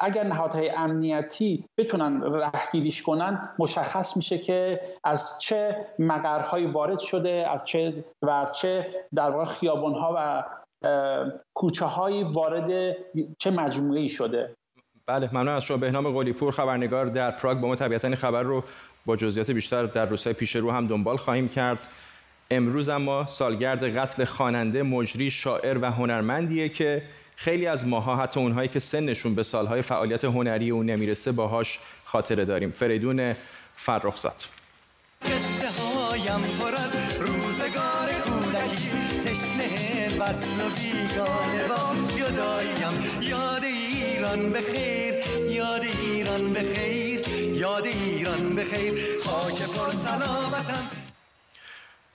اگر 0.01 0.23
نهادهای 0.23 0.69
امنیتی 0.69 1.65
بتونن 1.77 2.23
رهگیریش 2.23 3.03
کنن 3.03 3.49
مشخص 3.59 4.17
میشه 4.17 4.37
که 4.37 4.81
از 5.03 5.39
چه 5.39 5.85
مقرهایی 5.99 6.65
وارد 6.65 6.99
شده 6.99 7.45
از 7.49 7.65
چه 7.65 8.05
و 8.21 8.45
چه 8.53 8.87
در 9.15 9.29
واقع 9.29 9.45
خیابانها 9.45 10.13
و 10.17 10.43
کوچه 11.53 11.85
هایی 11.85 12.23
وارد 12.23 12.95
چه 13.37 13.51
مجموعه 13.51 14.07
شده؟ 14.07 14.55
بله 15.07 15.29
ممنون 15.31 15.47
از 15.47 15.63
شما. 15.63 15.77
بهنام 15.77 16.11
قلیپور 16.11 16.51
خبرنگار 16.51 17.05
در 17.05 17.31
پراگ 17.31 17.57
با 17.57 17.67
ما 17.67 17.75
طبیعتا 17.75 18.07
این 18.07 18.17
خبر 18.17 18.43
رو 18.43 18.63
با 19.05 19.15
جزئیات 19.15 19.51
بیشتر 19.51 19.85
در 19.85 20.05
روزهای 20.05 20.33
پیش 20.33 20.55
رو 20.55 20.71
هم 20.71 20.87
دنبال 20.87 21.17
خواهیم 21.17 21.49
کرد. 21.49 21.87
امروز 22.51 22.89
اما 22.89 23.27
سالگرد 23.27 23.97
قتل 23.97 24.25
خواننده 24.25 24.83
مجری 24.83 25.31
شاعر 25.31 25.77
و 25.77 25.91
هنرمندیه 25.91 26.69
که 26.69 27.03
خیلی 27.35 27.67
از 27.67 27.87
ماها 27.87 28.15
حتی 28.15 28.39
اونهایی 28.39 28.69
که 28.69 28.79
سنشون 28.79 29.35
به 29.35 29.43
سالهای 29.43 29.81
فعالیت 29.81 30.25
هنری 30.25 30.69
اون 30.69 30.85
نمی‌رسه 30.85 31.31
باهاش 31.31 31.79
خاطره 32.05 32.45
داریم. 32.45 32.71
فریدون 32.71 33.35
فرخزاد. 33.75 34.35
یاد 43.21 43.63
ایران 43.63 44.49
بخیر 44.49 45.13
یاد 45.49 45.83
ایران 45.83 46.53
بخیر 46.53 47.19
یاد 47.53 47.85
ایران 47.85 48.55
بخیر 48.55 48.93
خاک 49.25 49.57
پر 49.57 49.91
سلامتم. 49.91 50.89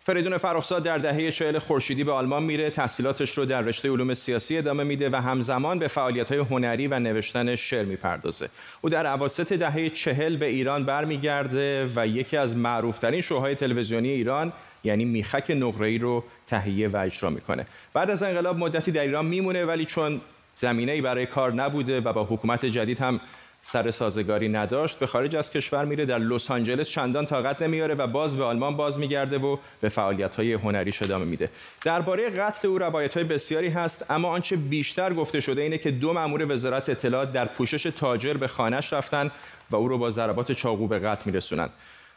فریدون 0.03 0.39
فرخزاد 0.39 0.83
در 0.83 0.99
دهه 0.99 1.31
چهل 1.31 1.59
خورشیدی 1.59 2.05
به 2.05 2.13
آلمان 2.13 2.43
میره 2.43 2.71
تحصیلاتش 2.71 3.39
رو 3.39 3.45
در 3.45 3.61
رشته 3.63 3.91
علوم 3.91 4.15
سیاسی 4.15 4.59
ادامه 4.59 4.85
میده 4.85 5.11
و 5.11 5.17
همزمان 5.17 5.79
به 5.79 5.89
فعالیت 5.89 6.33
های 6.33 6.41
هنری 6.41 6.87
و 6.87 6.99
نوشتن 6.99 7.57
شعر 7.57 7.85
می‌پردازه. 7.85 8.49
او 8.81 8.91
در 8.91 9.07
عواسط 9.07 9.53
دهه 9.53 9.89
چهل 9.89 10.37
به 10.37 10.47
ایران 10.47 10.85
برمیگرده 10.85 11.89
و 11.97 12.07
یکی 12.07 12.37
از 12.37 12.57
معروفترین 12.57 13.21
شوهای 13.21 13.55
تلویزیونی 13.55 14.09
ایران 14.09 14.53
یعنی 14.85 15.05
میخک 15.05 15.51
نقره‌ای 15.51 15.99
رو 15.99 16.25
تهیه 16.47 16.89
و 16.89 16.97
اجرا 16.97 17.31
می‌کنه. 17.31 17.67
بعد 17.95 18.11
از 18.11 18.23
انقلاب 18.23 18.59
مدتی 18.59 18.93
در 18.93 19.03
ایران 19.03 19.27
میمونه 19.27 19.65
ولی 19.65 19.85
چون 19.85 20.21
زمینه‌ای 20.55 21.01
برای 21.01 21.27
کار 21.27 21.53
نبوده 21.53 22.01
و 22.01 22.13
با 22.13 22.25
حکومت 22.25 22.67
جدید 22.67 22.99
هم 22.99 23.21
سر 23.63 23.91
سازگاری 23.91 24.49
نداشت 24.49 24.99
به 24.99 25.07
خارج 25.07 25.37
از 25.37 25.53
کشور 25.53 25.85
میره 25.85 26.05
در 26.07 26.19
لس 26.19 26.51
آنجلس 26.51 26.89
چندان 26.89 27.27
طاقت 27.27 27.63
نمیاره 27.63 27.95
و 27.95 28.07
باز 28.07 28.37
به 28.37 28.45
آلمان 28.45 28.77
باز 28.77 28.99
میگرده 28.99 29.39
و 29.39 29.57
به 29.81 29.89
فعالیت 29.89 30.37
های 30.37 30.53
هنری 30.53 30.93
ادامه 31.03 31.25
میده. 31.25 31.51
درباره 31.85 32.31
قتل 32.31 32.69
او 32.69 32.79
روایت 32.79 33.15
های 33.15 33.25
بسیاری 33.25 33.69
هست 33.69 34.11
اما 34.11 34.29
آنچه 34.29 34.57
بیشتر 34.57 35.15
گفته 35.15 35.41
شده 35.41 35.63
اینه 35.63 35.79
که 35.79 35.91
دو 35.91 36.13
مأمور 36.13 36.53
وزارت 36.53 36.89
اطلاعات 36.89 37.33
در 37.33 37.45
پوشش 37.45 37.83
تاجر 37.83 38.35
به 38.35 38.49
خانهش 38.49 38.93
رفتن 38.93 39.31
و 39.71 39.77
او 39.77 39.89
رو 39.89 39.99
با 39.99 40.11
ضربات 40.11 40.53
چاقو 40.53 40.87
به 40.87 40.99
قتل 40.99 41.23
میرسونن. 41.25 41.69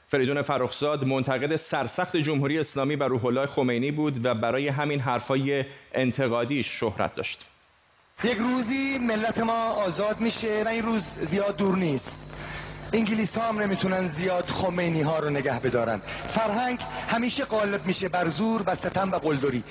فریدون 0.08 0.42
فرخزاد 0.42 1.06
منتقد 1.06 1.56
سرسخت 1.56 2.18
جمهوری 2.18 2.60
اسلامی 2.60 2.96
و 2.96 3.04
روح 3.04 3.26
الله 3.26 3.46
خمینی 3.46 3.92
بود 3.92 4.26
و 4.26 4.36
برای 4.36 4.68
همین 4.68 5.00
حرفای 5.00 5.66
انتقادیش 5.94 6.80
شهرت 6.80 7.16
داشت. 7.16 7.46
یک 8.24 8.38
روزی 8.38 8.98
ملت 8.98 9.38
ما 9.38 9.70
آزاد 9.70 10.20
میشه 10.20 10.64
و 10.66 10.68
این 10.68 10.84
روز 10.84 11.12
زیاد 11.22 11.58
دور 11.58 11.76
نیست. 11.78 12.18
انگلیس 12.94 13.38
ها 13.38 13.48
هم 13.48 13.60
نمی‌تونن 13.60 14.08
زیاد 14.08 14.46
خمینی 14.46 15.02
ها 15.02 15.20
رو 15.20 15.30
نگه 15.30 15.60
بدارن. 15.60 16.02
فرهنگ 16.28 16.80
همیشه 17.08 17.46
غالب 17.46 17.86
میشه 17.86 18.10
بر 18.10 18.28
زور 18.28 18.64
و 18.66 18.76
ستم 18.76 19.12
و 19.12 19.16
قلدری. 19.16 19.64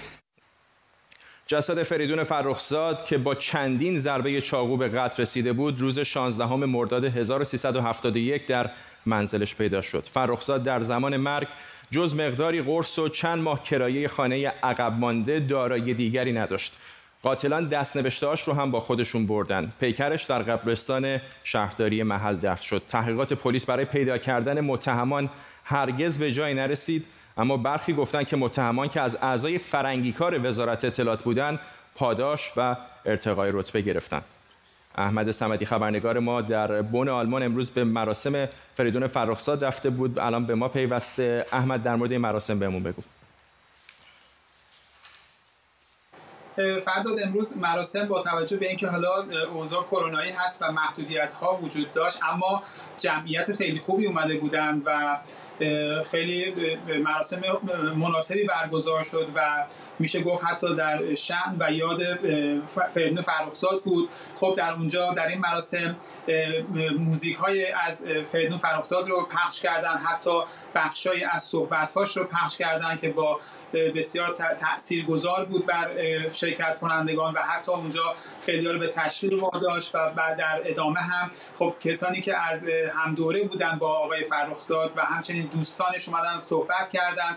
جسد 1.47 1.83
فریدون 1.83 2.25
فرخزاد 2.25 3.05
که 3.05 3.19
با 3.19 3.35
چندین 3.35 3.99
ضربه 3.99 4.41
چاقو 4.41 4.77
به 4.77 4.89
قتل 4.89 5.23
رسیده 5.23 5.53
بود 5.53 5.81
روز 5.81 5.99
16 5.99 6.47
مرداد 6.47 7.05
1371 7.05 8.47
در 8.47 8.71
منزلش 9.07 9.55
پیدا 9.55 9.83
شد. 9.83 10.05
فرخزاد 10.13 10.63
در 10.63 10.81
زمان 10.81 11.17
مرگ 11.17 11.49
جز 11.91 12.15
مقداری 12.15 12.63
قرص 12.63 12.99
و 12.99 13.09
چند 13.09 13.43
ماه 13.43 13.63
کرایه 13.63 14.09
خانه 14.09 14.47
عقب 14.63 14.93
مانده 14.93 15.41
دارایی 15.41 15.95
دیگری 15.95 16.33
نداشت. 16.33 16.73
قاتلان 17.23 17.69
دست 17.69 17.97
نوشتهاش 17.97 18.43
رو 18.43 18.55
هم 18.55 18.71
با 18.71 18.81
خودشون 18.81 19.27
بردن. 19.27 19.73
پیکرش 19.81 20.25
در 20.25 20.43
قبرستان 20.43 21.21
شهرداری 21.45 22.03
محل 22.03 22.37
دفن 22.37 22.65
شد. 22.65 22.83
تحقیقات 22.89 23.33
پلیس 23.33 23.67
برای 23.67 23.85
پیدا 23.85 24.19
کردن 24.19 24.61
متهمان 24.61 25.31
هرگز 25.65 26.19
به 26.19 26.33
جایی 26.33 26.55
نرسید 26.55 27.07
اما 27.37 27.57
برخی 27.57 27.93
گفتن 27.93 28.25
که 28.25 28.37
متهمان 28.37 28.89
که 28.89 29.01
از 29.01 29.19
اعضای 29.23 29.59
فرنگیکار 29.59 30.47
وزارت 30.47 30.85
اطلاعات 30.85 31.23
بودن 31.23 31.61
پاداش 31.95 32.53
و 32.57 32.77
ارتقای 33.07 33.51
رتبه 33.55 33.81
گرفتن. 33.81 34.23
احمد 34.97 35.31
سمدی 35.31 35.65
خبرنگار 35.65 36.19
ما 36.19 36.41
در 36.41 36.83
بن 36.83 37.09
آلمان 37.09 37.43
امروز 37.43 37.71
به 37.71 37.85
مراسم 37.85 38.49
فریدون 38.75 39.07
فرخزاد 39.07 39.65
رفته 39.65 39.91
بود. 39.91 40.19
الان 40.19 40.47
به 40.47 40.55
ما 40.55 40.69
پیوسته. 40.69 41.47
احمد 41.53 41.83
در 41.83 41.97
مورد 41.97 42.13
این 42.13 42.21
مراسم 42.21 42.59
بهمون 42.59 42.83
بگو. 42.83 43.03
فرداد 46.57 47.21
امروز 47.25 47.57
مراسم 47.57 48.09
با 48.09 48.23
توجه 48.23 48.57
به 48.57 48.69
اینکه 48.69 48.89
حالا 48.89 49.27
اوضاع 49.53 49.83
کرونایی 49.83 50.31
هست 50.31 50.63
و 50.63 50.73
محدودیت 50.73 51.33
ها 51.33 51.57
وجود 51.57 51.93
داشت 51.93 52.21
اما 52.25 52.63
جمعیت 52.99 53.53
خیلی 53.53 53.81
خوبی 53.81 54.07
اومده 54.07 54.39
بودن 54.39 54.83
و 54.85 55.19
خیلی 56.05 56.55
مراسم 57.05 57.43
مناسبی 57.97 58.45
برگزار 58.45 59.03
شد 59.03 59.29
و 59.35 59.65
میشه 59.99 60.23
گفت 60.23 60.45
حتی 60.45 60.75
در 60.77 61.15
شن 61.15 61.57
و 61.59 61.73
یاد 61.73 62.01
فریدون 62.95 63.21
فرخزاد 63.21 63.83
بود. 63.83 64.09
خب 64.37 64.55
در 64.59 64.73
اونجا 64.73 65.13
در 65.13 65.29
این 65.29 65.41
مراسم 65.41 65.97
موزیک 66.99 67.37
های 67.37 67.73
از 67.73 68.05
فریدون 68.33 68.57
فرخزاد 68.57 69.09
رو 69.09 69.29
پخش 69.31 69.61
کردن 69.61 69.97
حتی 69.97 70.41
بخشای 70.75 71.25
از 71.25 71.43
صحبتهاش 71.43 72.17
رو 72.17 72.25
پخش 72.25 72.57
کردن 72.57 72.97
که 72.97 73.09
با 73.09 73.41
بسیار 73.73 74.33
تأثیر 74.33 75.05
گذار 75.05 75.45
بود 75.45 75.67
بر 75.67 75.91
شرکت 76.33 76.79
کنندگان 76.79 77.35
و 77.35 77.39
حتی 77.39 77.73
اونجا 77.73 78.15
خیلی 78.43 78.69
رو 78.69 78.79
به 78.79 78.89
تشویق 78.89 79.43
واداشت 79.43 79.95
و 79.95 80.11
بعد 80.11 80.39
در 80.39 80.63
ادامه 80.65 81.01
هم. 81.01 81.31
خب 81.59 81.75
کسانی 81.81 82.21
که 82.21 82.37
از 82.39 82.69
هم 82.95 83.15
دوره 83.15 83.43
بودن 83.43 83.79
با 83.79 83.89
آقای 83.89 84.25
فرخزاد 84.25 84.93
و 84.97 85.01
همچنین 85.01 85.47
دوستانش 85.47 86.09
اومدن 86.09 86.39
صحبت 86.39 86.91
کردن. 86.91 87.37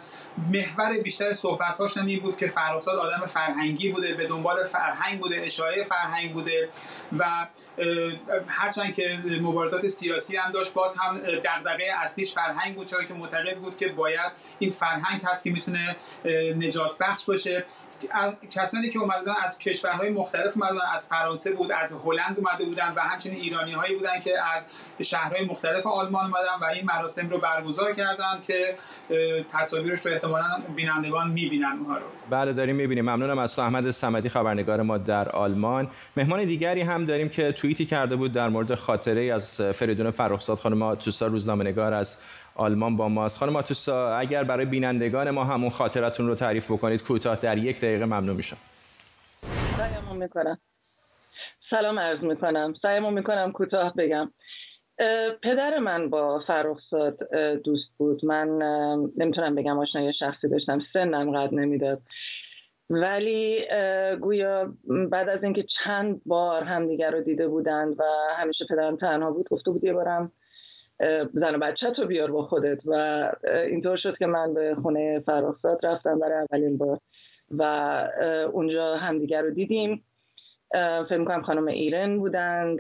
محور 0.51 1.01
بیشتر 1.03 1.33
صحبت 1.33 1.77
هاش 1.77 1.97
این 1.97 2.19
بود 2.19 2.37
که 2.37 2.47
فرخزاد 2.47 2.99
آدم 2.99 3.25
فرهنگی 3.25 3.91
بوده 3.91 4.13
به 4.13 4.27
دنبال 4.27 4.63
فرهنگ 4.63 5.19
بوده 5.19 5.41
اشاعه 5.41 5.83
فرهنگ 5.83 6.33
بوده 6.33 6.69
و 7.17 7.47
هرچند 8.47 8.93
که 8.93 9.19
مبارزات 9.41 9.87
سیاسی 9.87 10.37
هم 10.37 10.51
داشت 10.51 10.73
باز 10.73 10.97
هم 10.97 11.17
دغدغه 11.17 11.85
اصلیش 12.03 12.33
فرهنگ 12.33 12.75
بود 12.75 12.87
چرا 12.87 13.03
که 13.03 13.13
معتقد 13.13 13.57
بود 13.57 13.77
که 13.77 13.87
باید 13.87 14.31
این 14.59 14.69
فرهنگ 14.69 15.21
هست 15.23 15.43
که 15.43 15.51
می‌تونه 15.51 15.95
نجات 16.57 16.97
بخش 16.99 17.25
باشه. 17.25 17.63
کسانی 18.51 18.89
که 18.89 18.99
اومدن 18.99 19.33
از 19.43 19.59
کشورهای 19.59 20.09
مختلف 20.09 20.57
اومدن 20.57 20.77
از 20.93 21.07
فرانسه 21.07 21.51
بود 21.51 21.71
از 21.71 21.95
هلند 22.05 22.35
اومده 22.37 22.65
بودن 22.65 22.93
و 22.95 22.99
همچنین 22.99 23.35
ایرانی 23.39 23.71
هایی 23.71 23.95
بودن 23.95 24.19
که 24.19 24.31
از 24.55 24.67
شهرهای 25.01 25.45
مختلف 25.45 25.87
آلمان 25.87 26.25
اومدن 26.25 26.61
و 26.61 26.65
این 26.65 26.85
مراسم 26.85 27.29
رو 27.29 27.37
برگزار 27.37 27.93
کردن 27.93 28.41
که 28.47 28.75
تصاویرش 29.49 30.05
رو 30.05 30.11
احتمالا 30.11 30.45
بینندگان 30.75 31.29
می‌بینن 31.29 31.71
اونها 31.79 31.97
رو. 31.97 32.03
بله 32.29 32.53
داریم 32.53 32.75
می‌بینیم. 32.75 33.05
ممنونم 33.05 33.39
از 33.39 33.55
تو 33.55 33.61
احمد 33.61 33.91
سمدی 33.91 34.29
خبرنگار 34.29 34.81
ما 34.81 34.97
در 34.97 35.29
آلمان. 35.29 35.87
مهمان 36.17 36.45
دیگری 36.45 36.81
هم 36.81 37.05
داریم 37.05 37.29
که 37.29 37.51
توییتی 37.51 37.85
کرده 37.85 38.15
بود 38.15 38.31
در 38.31 38.49
مورد 38.49 38.75
خاطره 38.75 39.33
از 39.33 39.61
فریدون 39.61 40.11
فرخزاد 40.11 40.57
خانم 40.57 40.81
آتوسا 40.81 41.27
روزنامه 41.27 41.63
نگار 41.63 41.93
از 41.93 42.17
آلمان 42.55 42.97
با 42.97 43.09
ماست. 43.09 43.39
خانم 43.39 43.55
آتوسا 43.55 44.17
اگر 44.17 44.43
برای 44.43 44.65
بینندگان 44.65 45.29
ما 45.29 45.43
همون 45.43 45.69
خاطرتون 45.69 46.27
رو 46.27 46.35
تعریف 46.35 46.71
بکنید 46.71 47.03
کوتاه 47.03 47.35
در 47.35 47.57
یک 47.57 47.77
دقیقه 47.77 48.05
ممنون 48.05 48.35
میشم. 48.35 48.57
سلام 49.77 50.17
می‌کنم. 50.17 50.57
سلام 51.69 51.99
عرض 51.99 52.19
می‌کنم. 52.19 52.73
سعیمو 52.81 53.11
می‌کنم 53.11 53.51
کوتاه 53.51 53.93
بگم. 53.93 54.31
پدر 55.43 55.79
من 55.79 56.09
با 56.09 56.43
فرخزاد 56.47 57.33
دوست 57.63 57.89
بود. 57.97 58.25
من 58.25 58.47
نمی‌تونم 59.17 59.55
بگم 59.55 59.79
آشنایی 59.79 60.13
شخصی 60.19 60.49
داشتم. 60.49 60.79
سنم 60.93 61.31
قد 61.31 61.53
نمی‌داد. 61.53 62.01
ولی 62.89 63.65
گویا 64.21 64.73
بعد 65.11 65.29
از 65.29 65.43
اینکه 65.43 65.65
چند 65.83 66.21
بار 66.25 66.63
همدیگر 66.63 67.11
رو 67.11 67.21
دیده 67.21 67.47
بودند 67.47 67.99
و 67.99 68.03
همیشه 68.37 68.65
پدرم 68.69 68.95
تنها 68.95 69.31
بود 69.31 69.49
گفته 69.49 69.71
بود 69.71 69.83
یه 69.83 69.93
بارم 69.93 70.31
زن 71.33 71.55
و 71.55 71.59
بچه 71.59 71.91
تو 71.91 72.05
بیار 72.05 72.31
با 72.31 72.41
خودت. 72.41 72.81
و 72.85 73.31
اینطور 73.67 73.97
شد 73.97 74.17
که 74.17 74.25
من 74.25 74.53
به 74.53 74.75
خونه 74.81 75.19
فرخزاد 75.19 75.85
رفتم 75.85 76.19
برای 76.19 76.45
اولین 76.51 76.77
بار. 76.77 76.99
و 77.51 77.61
اونجا 78.53 78.95
همدیگر 78.95 79.41
رو 79.41 79.49
دیدیم. 79.49 80.03
فکر 81.09 81.17
می‌کنم 81.17 81.41
خانم 81.41 81.67
ایرن 81.67 82.17
بودند 82.17 82.79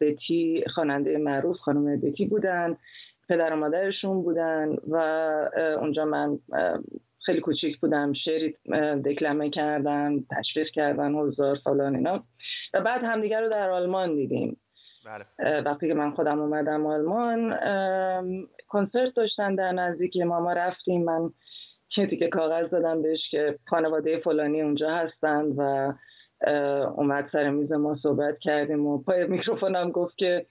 بتی 0.00 0.64
خواننده 0.74 1.18
معروف 1.18 1.56
خانم 1.56 2.00
بتی 2.00 2.26
بودند 2.26 2.78
پدر 3.28 3.52
و 3.52 3.56
مادرشون 3.56 4.22
بودن 4.22 4.76
و 4.88 4.96
اونجا 5.80 6.04
من 6.04 6.38
خیلی 7.26 7.40
کوچیک 7.40 7.80
بودم. 7.80 8.12
شعری 8.12 8.56
دکلمه 9.04 9.50
کردن 9.50 10.24
تشویق 10.30 10.68
کردن 10.68 11.14
هزار 11.14 11.58
فلان 11.64 11.94
اینا. 11.94 12.24
و 12.74 12.80
بعد 12.80 13.04
همدیگر 13.04 13.40
رو 13.40 13.48
در 13.48 13.70
آلمان 13.70 14.14
دیدیم. 14.14 14.56
بله. 15.06 15.60
وقتی 15.60 15.88
که 15.88 15.94
من 15.94 16.10
خودم 16.10 16.40
اومدم 16.40 16.86
آلمان 16.86 17.54
کنسرت 18.68 19.14
داشتن 19.14 19.54
در 19.54 19.72
نزدیک 19.72 20.16
ما. 20.16 20.40
ما 20.40 20.52
رفتیم. 20.52 21.04
من 21.04 21.30
یه 21.96 22.06
دیگه 22.06 22.28
کاغذ 22.28 22.70
دادم 22.70 23.02
بهش 23.02 23.30
که 23.30 23.58
خانواده 23.66 24.18
فلانی 24.18 24.62
اونجا 24.62 24.90
هستن 24.90 25.44
و 25.56 25.92
اومد 26.96 27.28
سر 27.32 27.50
میز 27.50 27.72
ما 27.72 27.96
صحبت 28.02 28.38
کردیم 28.38 28.86
و 28.86 29.02
پای 29.02 29.26
میکروفونم 29.26 29.90
گفت 29.90 30.18
که 30.18 30.46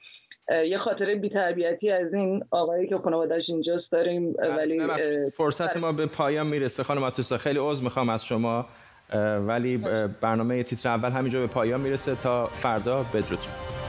یه 0.50 0.78
خاطره 0.78 1.16
بی‌تربیتی 1.16 1.92
از 1.92 2.14
این 2.14 2.44
آقایی 2.52 2.88
که 2.88 2.98
خانواده‌اش 2.98 3.44
اینجاست 3.48 3.92
داریم 3.92 4.34
ولی 4.58 4.82
فرصت 5.34 5.78
ما 5.78 5.92
به 5.92 6.06
پایان 6.06 6.48
می‌رسه. 6.48 6.84
خانم 6.84 7.04
آتوسا 7.04 7.38
خیلی 7.38 7.60
عذر 7.62 7.84
می‌خوام 7.84 8.10
از 8.10 8.26
شما. 8.26 8.66
ولی 9.48 9.78
برنامه 10.22 10.64
تیتر 10.64 10.90
اول 10.90 11.10
همینجا 11.10 11.40
به 11.40 11.48
پایان 11.48 11.82
می‌رسه. 11.82 12.16
تا 12.16 12.46
فردا 12.46 13.06
بدرود. 13.14 13.81